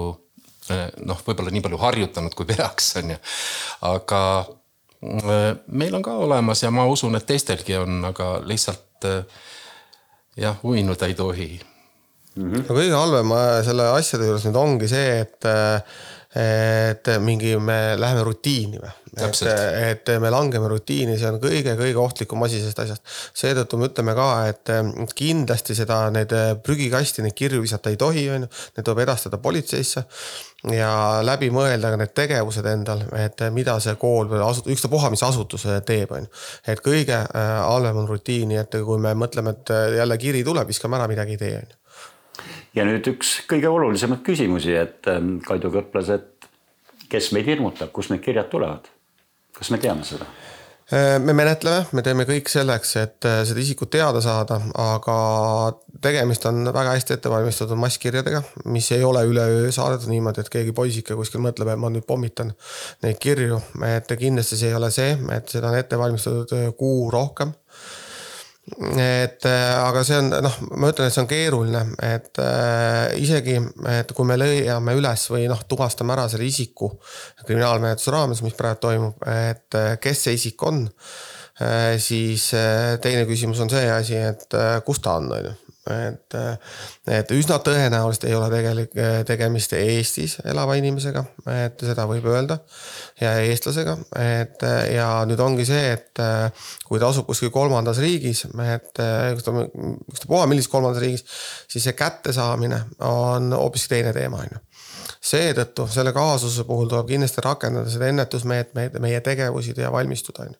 äh, 0.70 0.88
noh, 1.04 1.22
võib-olla 1.26 1.50
nii 1.50 1.64
palju 1.66 1.78
harjutanud, 1.78 2.34
kui 2.34 2.46
peaks, 2.46 2.96
on 3.02 3.10
ju. 3.10 3.16
aga 3.80 4.22
äh, 4.38 4.56
meil 5.02 5.94
on 5.98 6.02
ka 6.02 6.12
olemas 6.22 6.62
ja 6.62 6.70
ma 6.70 6.84
usun, 6.86 7.16
et 7.18 7.26
teistelgi 7.26 7.74
on, 7.76 8.04
aga 8.06 8.36
lihtsalt 8.46 9.08
jah, 10.36 10.56
uinuda 10.64 11.06
ei 11.06 11.14
tohi 11.14 11.60
mm. 12.36 12.52
-hmm. 12.52 12.64
no 12.68 12.76
kõige 12.76 12.96
halvem 12.96 13.34
äh, 13.36 13.58
selle 13.66 13.88
asjade 13.96 14.28
juures 14.28 14.46
nüüd 14.48 14.58
ongi 14.58 14.88
see, 14.90 15.20
et, 15.24 15.38
äh, 15.48 15.82
et 16.34 17.08
mingi, 17.20 17.56
me 17.60 17.94
läheme 18.00 18.22
rutiini 18.24 18.78
või. 18.80 18.92
et, 19.20 19.40
et 19.90 20.10
me 20.20 20.30
langeme 20.32 20.68
rutiini, 20.70 21.18
see 21.20 21.28
on 21.28 21.36
kõige-kõige 21.42 22.00
ohtlikum 22.00 22.46
asi 22.46 22.62
sellest 22.62 22.80
asjast. 22.86 23.02
seetõttu 23.36 23.76
me 23.76 23.90
ütleme 23.90 24.14
ka, 24.16 24.28
et 24.48 24.72
kindlasti 25.18 25.76
seda, 25.76 26.06
need 26.14 26.32
prügikasti, 26.64 27.24
neid 27.26 27.36
kirju 27.36 27.60
visata 27.60 27.92
ei 27.92 28.00
tohi, 28.00 28.24
on 28.32 28.46
ju. 28.46 28.48
Need 28.78 28.88
tuleb 28.88 29.02
edastada 29.04 29.36
politseisse 29.42 30.06
ja 30.72 31.20
läbi 31.26 31.50
mõelda 31.52 31.90
ka 31.92 32.00
need 32.00 32.14
tegevused 32.16 32.70
endal, 32.70 33.04
et 33.18 33.44
mida 33.52 33.76
see 33.82 33.92
kool 34.00 34.30
või 34.30 34.40
asut-, 34.46 34.70
ükstapuha, 34.72 35.12
mis 35.12 35.24
asutus 35.26 35.66
teeb, 35.84 36.16
on 36.16 36.24
ju. 36.24 36.32
et 36.72 36.80
kõige 36.80 37.18
äh, 37.18 37.52
halvem 37.66 38.00
on 38.04 38.08
rutiini, 38.08 38.56
et 38.62 38.80
kui 38.86 39.02
me 39.02 39.12
mõtleme, 39.18 39.52
et 39.58 39.76
jälle 39.98 40.20
kiri 40.22 40.44
tuleb, 40.46 40.72
viskame 40.72 40.96
ära, 40.96 41.10
midagi 41.10 41.36
ei 41.36 41.44
tee, 41.44 41.54
on 41.60 41.68
ju 41.68 41.81
ja 42.76 42.86
nüüd 42.88 43.06
üks 43.14 43.40
kõige 43.50 43.70
olulisemaid 43.72 44.24
küsimusi, 44.26 44.74
et 44.78 45.08
ähm, 45.12 45.36
Kaido 45.44 45.72
Kõplas, 45.72 46.12
et 46.14 46.48
kes 47.12 47.32
meid 47.36 47.48
hirmutab, 47.50 47.92
kust 47.92 48.12
need 48.12 48.24
kirjad 48.24 48.50
tulevad? 48.52 48.88
kas 49.52 49.68
me 49.68 49.76
teame 49.78 50.04
seda? 50.08 50.24
Äh, 50.92 51.18
me 51.20 51.32
menetleme, 51.36 51.86
me 51.92 52.02
teeme 52.04 52.24
kõik 52.28 52.48
selleks, 52.52 52.94
et 53.00 53.26
äh, 53.28 53.42
seda 53.48 53.60
isikut 53.62 53.88
teada 53.92 54.20
saada, 54.24 54.58
aga 54.80 55.16
tegemist 56.04 56.44
on 56.50 56.66
väga 56.66 56.96
hästi 56.96 57.14
ettevalmistatud 57.16 57.78
masskirjadega, 57.80 58.42
mis 58.72 58.90
ei 58.96 59.04
ole 59.06 59.22
üleöö 59.28 59.70
saadetud 59.72 60.10
niimoodi, 60.12 60.42
et 60.42 60.52
keegi 60.52 60.74
poisike 60.76 61.16
kuskil 61.16 61.44
mõtleb, 61.44 61.70
et 61.72 61.80
ma 61.80 61.92
nüüd 61.92 62.04
pommitan 62.08 62.52
neid 63.04 63.20
kirju, 63.22 63.60
et 63.88 64.12
kindlasti 64.20 64.58
see 64.60 64.72
ei 64.72 64.76
ole 64.80 64.90
see, 64.92 65.14
et 65.36 65.54
seda 65.54 65.70
on 65.70 65.78
ette 65.78 66.00
valmistatud 66.00 66.56
äh, 66.58 66.70
kuu 66.76 67.10
rohkem 67.12 67.54
et 68.62 69.44
äh, 69.48 69.74
aga 69.74 70.04
see 70.06 70.18
on 70.22 70.28
noh, 70.44 70.58
ma 70.78 70.92
ütlen, 70.92 71.08
et 71.08 71.14
see 71.14 71.22
on 71.24 71.30
keeruline, 71.30 71.80
et 72.06 72.38
äh, 72.38 73.08
isegi, 73.18 73.56
et 73.90 74.12
kui 74.14 74.28
me 74.28 74.36
leiame 74.38 74.94
üles 74.98 75.24
või 75.32 75.48
noh, 75.50 75.64
tuvastame 75.66 76.14
ära 76.14 76.28
selle 76.30 76.46
isiku 76.46 76.92
kriminaalmenetluse 77.42 78.14
raames, 78.14 78.44
mis 78.46 78.54
praegu 78.58 78.84
toimub, 78.86 79.26
et 79.26 79.78
äh, 79.78 79.96
kes 80.02 80.28
see 80.28 80.38
isik 80.38 80.62
on 80.68 80.84
äh,. 80.86 81.98
siis 81.98 82.52
äh, 82.54 83.00
teine 83.02 83.26
küsimus 83.26 83.60
on 83.64 83.72
see 83.72 83.90
asi, 83.90 84.20
et 84.30 84.54
äh, 84.54 84.78
kus 84.86 85.02
ta 85.02 85.18
on, 85.18 85.32
on 85.34 85.50
ju 85.50 85.58
et, 85.90 86.36
et 87.10 87.32
üsna 87.34 87.58
tõenäoliselt 87.64 88.26
ei 88.28 88.36
ole 88.38 88.48
tegelik, 88.52 88.92
tegemist 89.26 89.74
Eestis 89.78 90.36
elava 90.46 90.76
inimesega, 90.78 91.24
et 91.64 91.82
seda 91.82 92.06
võib 92.10 92.26
öelda. 92.30 92.58
ja 93.20 93.34
eestlasega, 93.42 93.96
et 94.22 94.62
ja 94.94 95.08
nüüd 95.28 95.40
ongi 95.42 95.66
see, 95.66 95.92
et 95.96 96.22
kui 96.86 97.00
ta 97.02 97.10
asub 97.10 97.26
kuskil 97.26 97.50
kolmandas 97.54 97.98
riigis, 98.02 98.44
et 98.66 99.02
ükstapuha 99.34 100.46
millises 100.50 100.70
kolmandas 100.70 101.02
riigis, 101.02 101.24
siis 101.68 101.88
see 101.88 101.98
kättesaamine 101.98 102.82
on 103.08 103.52
hoopis 103.56 103.88
teine 103.90 104.14
teema, 104.16 104.42
on 104.44 104.54
ju 104.56 104.62
seetõttu 105.22 105.86
selle 105.90 106.12
kaasuse 106.14 106.64
puhul 106.66 106.88
tuleb 106.90 107.06
kindlasti 107.12 107.44
rakendada 107.44 107.90
seda 107.90 108.08
ennetusmeetmeid, 108.10 108.98
meie 109.02 109.20
tegevusi 109.22 109.74
ja 109.78 109.92
valmistuda, 109.94 110.46
on 110.46 110.54
ju. 110.56 110.58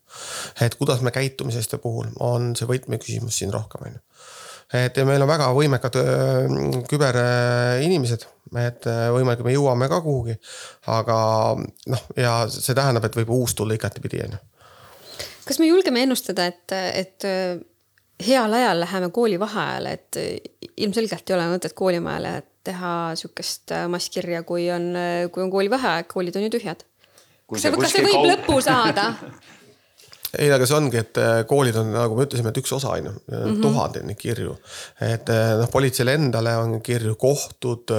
et 0.67 0.77
kuidas 0.79 1.03
me 1.03 1.11
käitume 1.15 1.55
selliste 1.55 1.81
puhul, 1.83 2.13
on 2.21 2.53
see 2.59 2.69
võtmeküsimus 2.71 3.43
siin 3.43 3.53
rohkem, 3.55 3.89
on 3.89 3.97
ju 3.97 4.01
et 4.73 4.97
ja 4.97 5.05
meil 5.09 5.23
on 5.23 5.31
väga 5.31 5.49
võimekad 5.57 5.99
küberinimesed, 6.91 8.25
et 8.63 8.89
võimalik, 9.15 9.43
et 9.43 9.49
me 9.49 9.57
jõuame 9.57 9.89
ka 9.93 10.01
kuhugi. 10.05 10.37
aga 10.93 11.19
noh, 11.93 12.07
ja 12.17 12.37
see 12.53 12.77
tähendab, 12.77 13.07
et 13.09 13.19
võib 13.21 13.35
uus 13.37 13.57
tulla 13.59 13.77
igatepidi, 13.77 14.23
on 14.27 14.37
ju. 14.37 14.41
kas 15.49 15.61
me 15.61 15.69
julgeme 15.69 16.05
ennustada, 16.07 16.49
et, 16.49 16.73
et 16.73 17.29
heal 18.27 18.59
ajal 18.61 18.81
läheme 18.81 19.11
koolivaheajale, 19.11 19.93
et 19.93 20.21
ilmselgelt 20.77 21.31
ei 21.31 21.37
ole 21.37 21.51
mõtet 21.55 21.77
koolimajale 21.77 22.37
teha 22.63 22.93
sihukest 23.19 23.75
masskirja, 23.91 24.45
kui 24.47 24.69
on, 24.71 24.93
kui 25.35 25.43
on 25.43 25.51
koolivaheaeg, 25.51 26.09
koolid 26.13 26.37
on 26.39 26.47
ju 26.47 26.53
tühjad. 26.57 26.85
kas 27.51 27.67
see, 27.67 27.75
kas 27.75 27.97
see 27.97 28.07
võib 28.07 28.21
kaug... 28.21 28.31
lõpu 28.31 28.61
saada 28.65 29.11
ei, 30.39 30.49
aga 30.49 30.65
see 30.65 30.77
ongi, 30.79 30.97
et 30.97 31.19
äh, 31.21 31.43
koolid 31.49 31.77
on, 31.77 31.91
nagu 31.93 32.17
me 32.17 32.25
ütlesime, 32.25 32.53
et 32.53 32.61
üks 32.63 32.73
osa 32.73 32.95
on 32.95 33.09
ju 33.09 33.13
mm 33.13 33.35
-hmm., 33.35 33.61
tuhandeid 33.61 34.17
kirju. 34.17 34.57
et 35.01 35.29
äh, 35.29 35.59
noh, 35.61 35.69
politseile 35.71 36.15
endale 36.17 36.57
on 36.57 36.81
kirju, 36.81 37.15
kohtud, 37.21 37.93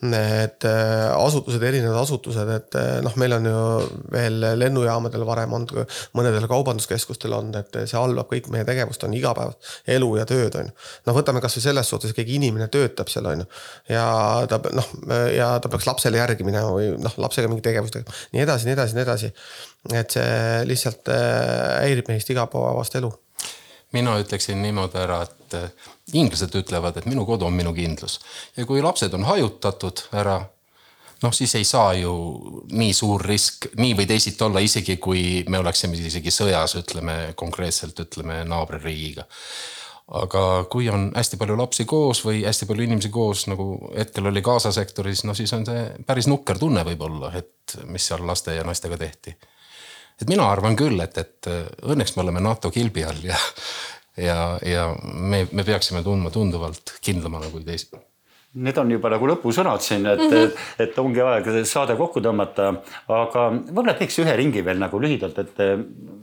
need 0.00 0.64
äh, 0.64 1.10
asutused, 1.12 1.62
erinevad 1.62 2.00
asutused, 2.02 2.48
et 2.56 2.78
noh, 3.04 3.16
meil 3.16 3.36
on 3.36 3.46
ju 3.46 3.58
veel 4.12 4.40
lennujaamadel 4.58 5.26
varem 5.26 5.52
olnud, 5.52 5.84
mõnedel 6.16 6.48
kaubanduskeskustel 6.48 7.32
olnud, 7.32 7.56
et 7.60 7.80
see 7.84 7.98
halvab 7.98 8.32
kõik 8.32 8.48
meie 8.48 8.64
tegevust, 8.64 9.04
on 9.04 9.14
igapäev 9.14 9.52
elu 9.86 10.10
ja 10.16 10.24
tööd 10.24 10.56
on 10.56 10.70
ju. 10.70 10.76
noh, 11.06 11.18
võtame 11.20 11.44
kasvõi 11.44 11.62
selles 11.62 11.88
suhtes, 11.88 12.16
keegi 12.16 12.40
inimene 12.40 12.68
töötab 12.68 13.12
seal 13.12 13.26
on 13.26 13.44
ju 13.44 13.48
ja 13.92 14.46
ta 14.48 14.60
noh, 14.72 14.88
ja 15.36 15.58
ta 15.60 15.68
peaks 15.68 15.86
lapsele 15.86 16.16
järgi 16.16 16.44
minema 16.48 16.72
või 16.72 16.94
noh, 16.96 17.12
lapsega 17.16 17.48
mingi 17.48 17.62
tegevust 17.62 17.92
tegema, 17.92 18.16
nii 18.32 18.46
edasi, 18.46 18.68
nii 18.68 18.78
edasi, 18.78 18.96
nii 18.96 19.04
edasi 19.04 19.32
et 19.96 20.18
see 20.18 20.66
lihtsalt 20.68 21.08
äh, 21.12 21.78
häirib 21.84 22.10
meist 22.10 22.30
igapäevast 22.30 22.98
elu. 23.00 23.12
mina 23.92 24.18
ütleksin 24.20 24.60
niimoodi 24.62 25.00
ära, 25.00 25.22
et 25.24 25.56
äh, 25.56 25.70
inglased 26.12 26.54
ütlevad, 26.54 26.98
et 26.98 27.08
minu 27.08 27.24
kodu 27.26 27.48
on 27.48 27.56
minu 27.56 27.72
kindlus 27.76 28.18
ja 28.56 28.66
kui 28.68 28.82
lapsed 28.84 29.14
on 29.16 29.24
hajutatud 29.28 30.08
ära 30.12 30.42
noh, 31.22 31.32
siis 31.34 31.54
ei 31.58 31.64
saa 31.64 31.94
ju 31.98 32.12
nii 32.72 32.92
suur 32.94 33.24
risk 33.24 33.70
nii 33.78 33.96
või 33.98 34.06
teisiti 34.10 34.44
olla, 34.44 34.62
isegi 34.62 34.98
kui 35.02 35.42
me 35.48 35.60
oleksime 35.62 35.98
isegi 35.98 36.32
sõjas, 36.34 36.76
ütleme 36.78 37.18
konkreetselt, 37.36 37.98
ütleme 38.06 38.42
naaberriigiga. 38.48 39.26
aga 40.08 40.42
kui 40.72 40.88
on 40.88 41.10
hästi 41.16 41.36
palju 41.36 41.56
lapsi 41.56 41.84
koos 41.84 42.22
või 42.24 42.44
hästi 42.44 42.66
palju 42.66 42.84
inimesi 42.86 43.10
koos, 43.12 43.46
nagu 43.46 43.90
hetkel 43.96 44.30
oli 44.30 44.40
Gaza 44.40 44.72
sektoris, 44.72 45.24
no 45.24 45.34
siis 45.34 45.52
on 45.52 45.66
see 45.66 45.84
päris 46.06 46.28
nukker 46.30 46.58
tunne 46.58 46.84
võib-olla, 46.84 47.32
et 47.36 47.76
mis 47.84 48.06
seal 48.08 48.24
laste 48.26 48.54
ja 48.54 48.64
naistega 48.64 48.96
tehti 48.96 49.36
et 50.22 50.28
mina 50.30 50.48
arvan 50.50 50.76
küll, 50.78 50.98
et, 51.04 51.18
et 51.20 51.50
äh, 51.50 51.64
õnneks 51.92 52.16
me 52.16 52.24
oleme 52.24 52.42
NATO 52.44 52.72
kilbi 52.74 53.04
all 53.06 53.24
ja, 53.26 53.38
ja, 54.18 54.38
ja 54.66 54.90
me, 55.02 55.44
me 55.52 55.64
peaksime 55.66 56.02
tundma 56.06 56.32
tunduvalt 56.34 56.98
kindlamana 57.04 57.50
kui 57.52 57.64
teised. 57.66 57.96
Need 58.58 58.78
on 58.80 58.90
juba 58.90 59.10
nagu 59.12 59.26
lõpusõnad 59.28 59.82
siin, 59.84 60.06
et 60.08 60.22
mm, 60.22 60.30
-hmm. 60.32 60.46
et, 60.80 60.86
et 60.88 60.98
ongi 60.98 61.20
aeg 61.20 61.50
saade 61.68 61.94
kokku 61.98 62.22
tõmmata, 62.24 62.70
aga 63.12 63.44
võib-olla 63.52 63.94
teeks 63.98 64.18
ühe 64.24 64.34
ringi 64.40 64.64
veel 64.64 64.80
nagu 64.80 65.00
lühidalt, 65.02 65.38
et 65.44 65.62
äh, 65.62 65.76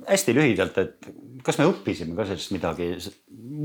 hästi 0.09 0.35
lühidalt, 0.35 0.81
et 0.81 1.13
kas 1.45 1.59
me 1.61 1.69
õppisime 1.69 2.17
ka 2.17 2.25
sellest 2.25 2.51
midagi, 2.55 2.89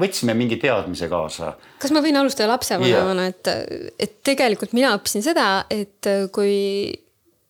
võtsime 0.00 0.36
mingi 0.36 0.60
teadmise 0.60 1.08
kaasa? 1.10 1.54
kas 1.80 1.94
ma 1.96 2.04
võin 2.04 2.20
alustada 2.20 2.52
lapsevanemana, 2.52 3.30
et, 3.32 3.50
et 3.98 4.18
tegelikult 4.22 4.76
mina 4.76 4.92
õppisin 4.98 5.24
seda, 5.24 5.64
et 5.72 6.10
kui 6.34 6.52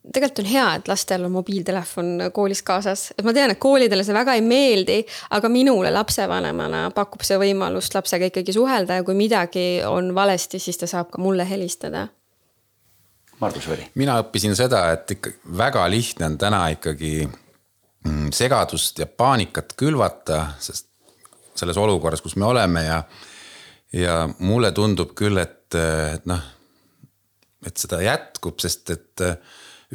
tegelikult 0.00 0.40
on 0.44 0.48
hea, 0.48 0.66
et 0.78 0.88
lastel 0.88 1.24
on 1.26 1.32
mobiiltelefon 1.34 2.12
koolis 2.34 2.62
kaasas, 2.66 3.10
et 3.18 3.24
ma 3.26 3.34
tean, 3.36 3.52
et 3.52 3.60
koolidele 3.60 4.04
see 4.06 4.16
väga 4.16 4.36
ei 4.38 4.44
meeldi, 4.44 5.00
aga 5.36 5.50
minule 5.52 5.92
lapsevanemana 5.92 6.86
pakub 6.96 7.24
see 7.26 7.36
võimalust 7.40 7.94
lapsega 7.96 8.30
ikkagi 8.30 8.54
suhelda 8.56 9.00
ja 9.00 9.04
kui 9.06 9.18
midagi 9.18 9.66
on 9.86 10.14
valesti, 10.16 10.60
siis 10.62 10.80
ta 10.80 10.88
saab 10.90 11.12
ka 11.12 11.20
mulle 11.22 11.46
helistada. 11.48 12.06
Margus 13.40 13.68
Võri. 13.70 13.86
mina 13.96 14.18
õppisin 14.20 14.56
seda, 14.56 14.82
et 14.92 15.16
ikka 15.16 15.32
väga 15.56 15.86
lihtne 15.88 16.26
on 16.28 16.36
täna 16.40 16.66
ikkagi 16.74 17.14
mm, 17.24 18.28
segadust 18.36 19.00
ja 19.00 19.06
paanikat 19.08 19.72
külvata, 19.80 20.42
sest 20.60 20.88
selles 21.56 21.76
olukorras, 21.80 22.20
kus 22.24 22.36
me 22.40 22.48
oleme 22.48 22.84
ja, 22.84 23.02
ja 23.96 24.16
mulle 24.38 24.72
tundub 24.76 25.12
küll, 25.16 25.40
et, 25.40 25.72
et 25.76 26.28
noh, 26.28 26.44
et 27.66 27.76
seda 27.76 28.00
jätkub, 28.04 28.60
sest 28.60 28.92
et 28.96 29.24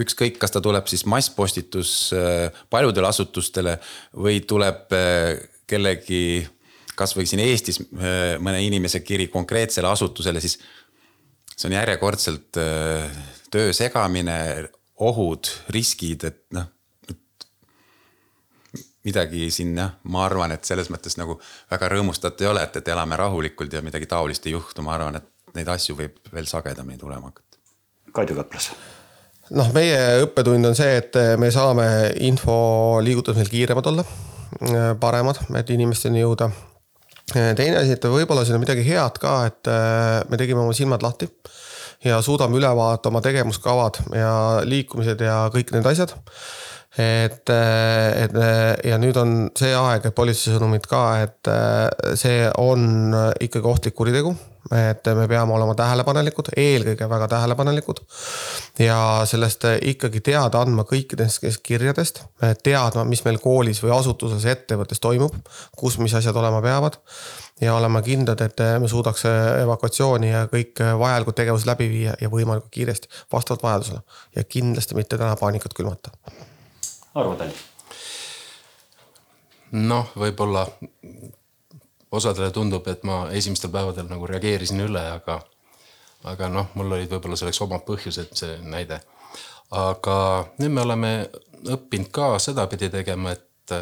ükskõik, 0.01 0.39
kas 0.39 0.53
ta 0.53 0.61
tuleb 0.63 0.89
siis 0.91 1.05
masspostitus 1.09 1.91
äh, 2.15 2.51
paljudele 2.69 3.07
asutustele 3.07 3.77
või 4.19 4.41
tuleb 4.47 4.93
äh, 4.95 5.37
kellegi, 5.67 6.45
kasvõi 6.95 7.27
siin 7.29 7.43
Eestis 7.45 7.79
äh, 7.81 8.35
mõne 8.43 8.61
inimese 8.65 9.01
kiri 9.05 9.29
konkreetsele 9.31 9.89
asutusele, 9.91 10.43
siis 10.43 10.59
see 11.55 11.69
on 11.69 11.77
järjekordselt 11.77 12.57
töö 13.51 13.75
segamine, 13.75 14.37
ohud, 15.05 15.47
riskid, 15.71 16.25
et 16.27 16.41
noh 16.55 16.71
midagi 19.05 19.51
siin 19.53 19.75
jah, 19.77 19.91
ma 20.09 20.23
arvan, 20.25 20.55
et 20.55 20.65
selles 20.65 20.89
mõttes 20.89 21.13
nagu 21.19 21.37
väga 21.69 21.91
rõõmustatud 21.93 22.41
ei 22.41 22.49
ole, 22.49 22.63
et, 22.65 22.79
et 22.81 22.87
elame 22.89 23.19
rahulikult 23.21 23.77
ja 23.77 23.83
midagi 23.85 24.09
taolist 24.09 24.49
ei 24.49 24.55
juhtu, 24.55 24.81
ma 24.81 24.95
arvan, 24.97 25.21
et 25.21 25.55
neid 25.55 25.69
asju 25.69 25.95
võib 25.99 26.17
veel 26.33 26.49
sagedamini 26.49 26.97
tulema 26.97 27.29
hakata. 27.29 27.61
Kaido 28.15 28.35
Kaplas 28.39 28.71
noh, 29.53 29.71
meie 29.75 29.99
õppetund 30.23 30.71
on 30.71 30.77
see, 30.77 30.95
et 31.01 31.17
me 31.41 31.51
saame 31.53 31.87
info 32.25 33.01
liigutamisel 33.05 33.51
kiiremad 33.51 33.91
olla, 33.91 34.05
paremad, 35.01 35.41
et 35.59 35.69
inimesteni 35.75 36.23
jõuda. 36.23 36.49
teine 37.33 37.77
asi, 37.81 37.95
et 37.95 38.05
võib-olla 38.05 38.45
siin 38.45 38.57
on 38.57 38.63
midagi 38.63 38.85
head 38.87 39.19
ka, 39.21 39.37
et 39.49 39.71
me 40.29 40.37
tegime 40.37 40.63
oma 40.63 40.73
silmad 40.73 41.03
lahti 41.05 41.29
ja 42.05 42.21
suudame 42.21 42.57
üle 42.57 42.69
vaadata 42.77 43.09
oma 43.09 43.21
tegevuskavad 43.25 44.01
ja 44.13 44.31
liikumised 44.65 45.21
ja 45.21 45.45
kõik 45.53 45.73
need 45.73 45.87
asjad 45.89 46.13
et, 46.97 47.51
et 47.51 48.35
ja 48.87 48.97
nüüd 49.01 49.17
on 49.19 49.35
see 49.57 49.73
aeg, 49.75 50.07
et 50.07 50.15
politsei 50.15 50.55
sõnumid 50.55 50.87
ka, 50.89 51.03
et 51.25 51.51
see 52.19 52.45
on 52.61 53.15
ikkagi 53.43 53.71
ohtlik 53.71 53.97
kuritegu. 53.97 54.35
Et 54.71 55.07
me 55.15 55.27
peame 55.29 55.53
olema 55.53 55.75
tähelepanelikud, 55.77 56.49
eelkõige 56.57 57.09
väga 57.09 57.27
tähelepanelikud. 57.27 57.99
ja 58.79 59.21
sellest 59.25 59.67
ikkagi 59.81 60.21
teada 60.21 60.61
andma 60.61 60.83
kõikidest 60.89 61.61
kirjadest, 61.63 62.23
teadma, 62.63 63.05
mis 63.05 63.23
meil 63.25 63.37
koolis 63.43 63.83
või 63.83 63.93
asutuses, 63.97 64.45
ettevõttes 64.45 64.99
toimub, 64.99 65.35
kus, 65.77 65.99
mis 65.99 66.13
asjad 66.13 66.35
olema 66.35 66.61
peavad 66.61 66.97
ja 67.61 67.75
olema 67.75 68.01
kindlad, 68.01 68.41
et 68.41 68.65
me 68.81 68.87
suudaks 68.87 69.25
evakuatsiooni 69.61 70.31
ja 70.31 70.47
kõik 70.51 70.81
vajalikud 70.99 71.37
tegevused 71.37 71.69
läbi 71.69 71.87
viia 71.89 72.17
ja 72.21 72.29
võimalikult 72.29 72.71
kiiresti 72.71 73.07
vastavalt 73.31 73.63
vajadusele 73.63 74.01
ja 74.35 74.43
kindlasti 74.43 74.95
mitte 74.95 75.17
täna 75.17 75.35
paanikat 75.39 75.73
külmata 75.73 76.11
Arvo 77.15 77.35
Tali? 77.39 77.55
noh, 79.71 80.11
võib-olla 80.15 80.65
osadele 82.11 82.51
tundub, 82.51 82.87
et 82.87 83.03
ma 83.03 83.25
esimestel 83.31 83.71
päevadel 83.73 84.07
nagu 84.09 84.27
reageerisin 84.29 84.83
üle, 84.85 85.01
aga, 85.17 85.39
aga 86.31 86.49
noh, 86.51 86.71
mul 86.75 86.97
olid 86.97 87.11
võib-olla 87.11 87.39
selleks 87.39 87.61
omad 87.65 87.85
põhjused, 87.87 88.33
see 88.37 88.57
näide. 88.63 89.01
aga 89.71 90.17
nüüd 90.61 90.71
me 90.71 90.81
oleme 90.81 91.11
õppinud 91.73 92.11
ka 92.13 92.35
sedapidi 92.39 92.89
tegema, 92.93 93.33
et 93.33 93.73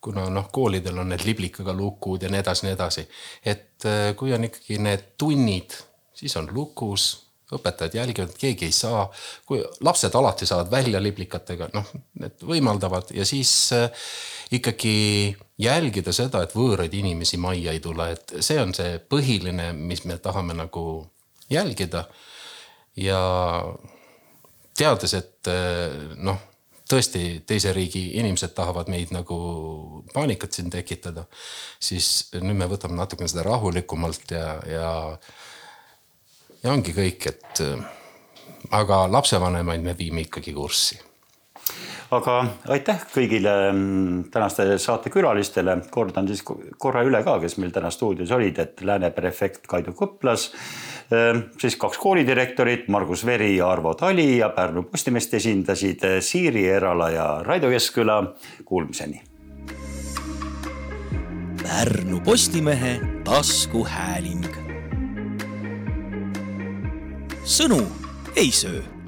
kuna 0.00 0.28
noh, 0.32 0.48
koolidel 0.52 0.98
on 0.98 1.08
need 1.12 1.24
liblikaga 1.24 1.72
lukud 1.76 2.22
ja 2.22 2.28
nii 2.32 2.40
edasi, 2.40 2.66
nii 2.66 2.76
edasi, 2.76 3.06
et 3.44 3.88
kui 4.16 4.32
on 4.32 4.44
ikkagi 4.44 4.78
need 4.80 5.12
tunnid, 5.18 5.76
siis 6.14 6.36
on 6.36 6.48
lukus 6.52 7.29
õpetajad 7.56 7.94
jälgivad, 7.98 8.34
keegi 8.38 8.68
ei 8.68 8.72
saa. 8.74 9.04
kui 9.46 9.62
lapsed 9.80 10.14
alati 10.14 10.46
saavad 10.46 10.70
välja 10.70 11.02
liblikatega, 11.02 11.70
noh, 11.74 11.92
need 12.22 12.44
võimaldavad 12.46 13.12
ja 13.14 13.26
siis 13.28 13.52
äh, 13.76 13.90
ikkagi 14.54 15.36
jälgida 15.58 16.12
seda, 16.12 16.42
et 16.42 16.54
võõraid 16.56 16.94
inimesi 16.94 17.40
majja 17.40 17.72
ei 17.72 17.80
tule, 17.80 18.10
et 18.14 18.36
see 18.40 18.60
on 18.62 18.74
see 18.74 18.98
põhiline, 19.10 19.72
mis 19.76 20.04
me 20.04 20.18
tahame 20.18 20.56
nagu 20.58 20.84
jälgida. 21.50 22.04
ja 22.96 23.20
teades, 24.76 25.14
et 25.14 25.48
äh, 25.50 26.14
noh, 26.16 26.38
tõesti 26.90 27.42
teise 27.46 27.72
riigi 27.72 28.02
inimesed 28.18 28.54
tahavad 28.56 28.88
meid 28.90 29.12
nagu 29.14 29.36
paanikat 30.14 30.56
siin 30.56 30.70
tekitada, 30.72 31.26
siis 31.80 32.30
nüüd 32.34 32.58
me 32.58 32.68
võtame 32.70 32.98
natukene 32.98 33.30
seda 33.30 33.44
rahulikumalt 33.46 34.34
ja, 34.34 34.46
ja 34.66 34.90
ja 36.62 36.72
ongi 36.72 36.96
kõik, 36.96 37.30
et 37.30 37.62
äh, 37.66 37.86
aga 38.70 39.04
lapsevanemaid 39.10 39.82
me 39.84 39.96
viime 39.98 40.26
ikkagi 40.26 40.56
kurssi 40.56 41.00
aga 42.14 42.36
aitäh 42.74 43.02
kõigile 43.12 43.52
mm, 43.70 44.22
tänastele 44.34 44.78
saatekülalistele, 44.82 45.76
kordan 45.94 46.28
siis 46.30 46.42
korra 46.44 47.04
üle 47.06 47.22
ka, 47.26 47.36
kes 47.42 47.56
meil 47.62 47.72
täna 47.74 47.92
stuudios 47.94 48.32
olid, 48.34 48.58
et 48.62 48.82
Lääne 48.86 49.12
prefekt 49.14 49.68
Kaido 49.70 49.94
Kõplas, 49.96 50.50
äh, 51.14 51.32
siis 51.62 51.78
kaks 51.80 52.00
koolidirektorit, 52.02 52.88
Margus 52.90 53.24
Veri 53.26 53.52
ja 53.56 53.70
Arvo 53.70 53.94
Tali 53.94 54.40
ja 54.40 54.50
Pärnu 54.56 54.88
Postimeest 54.90 55.34
esindasid 55.38 56.06
äh, 56.06 56.18
Siiri 56.24 56.66
Erala 56.68 57.10
ja 57.14 57.28
Raido 57.46 57.70
Keskküla. 57.70 58.20
Kuulmiseni. 58.64 59.22
Pärnu 61.62 62.20
Postimehe 62.24 62.98
taskuhääling 63.24 64.59
sõnu 67.50 67.80
ei 68.38 68.52
söö 68.54 68.99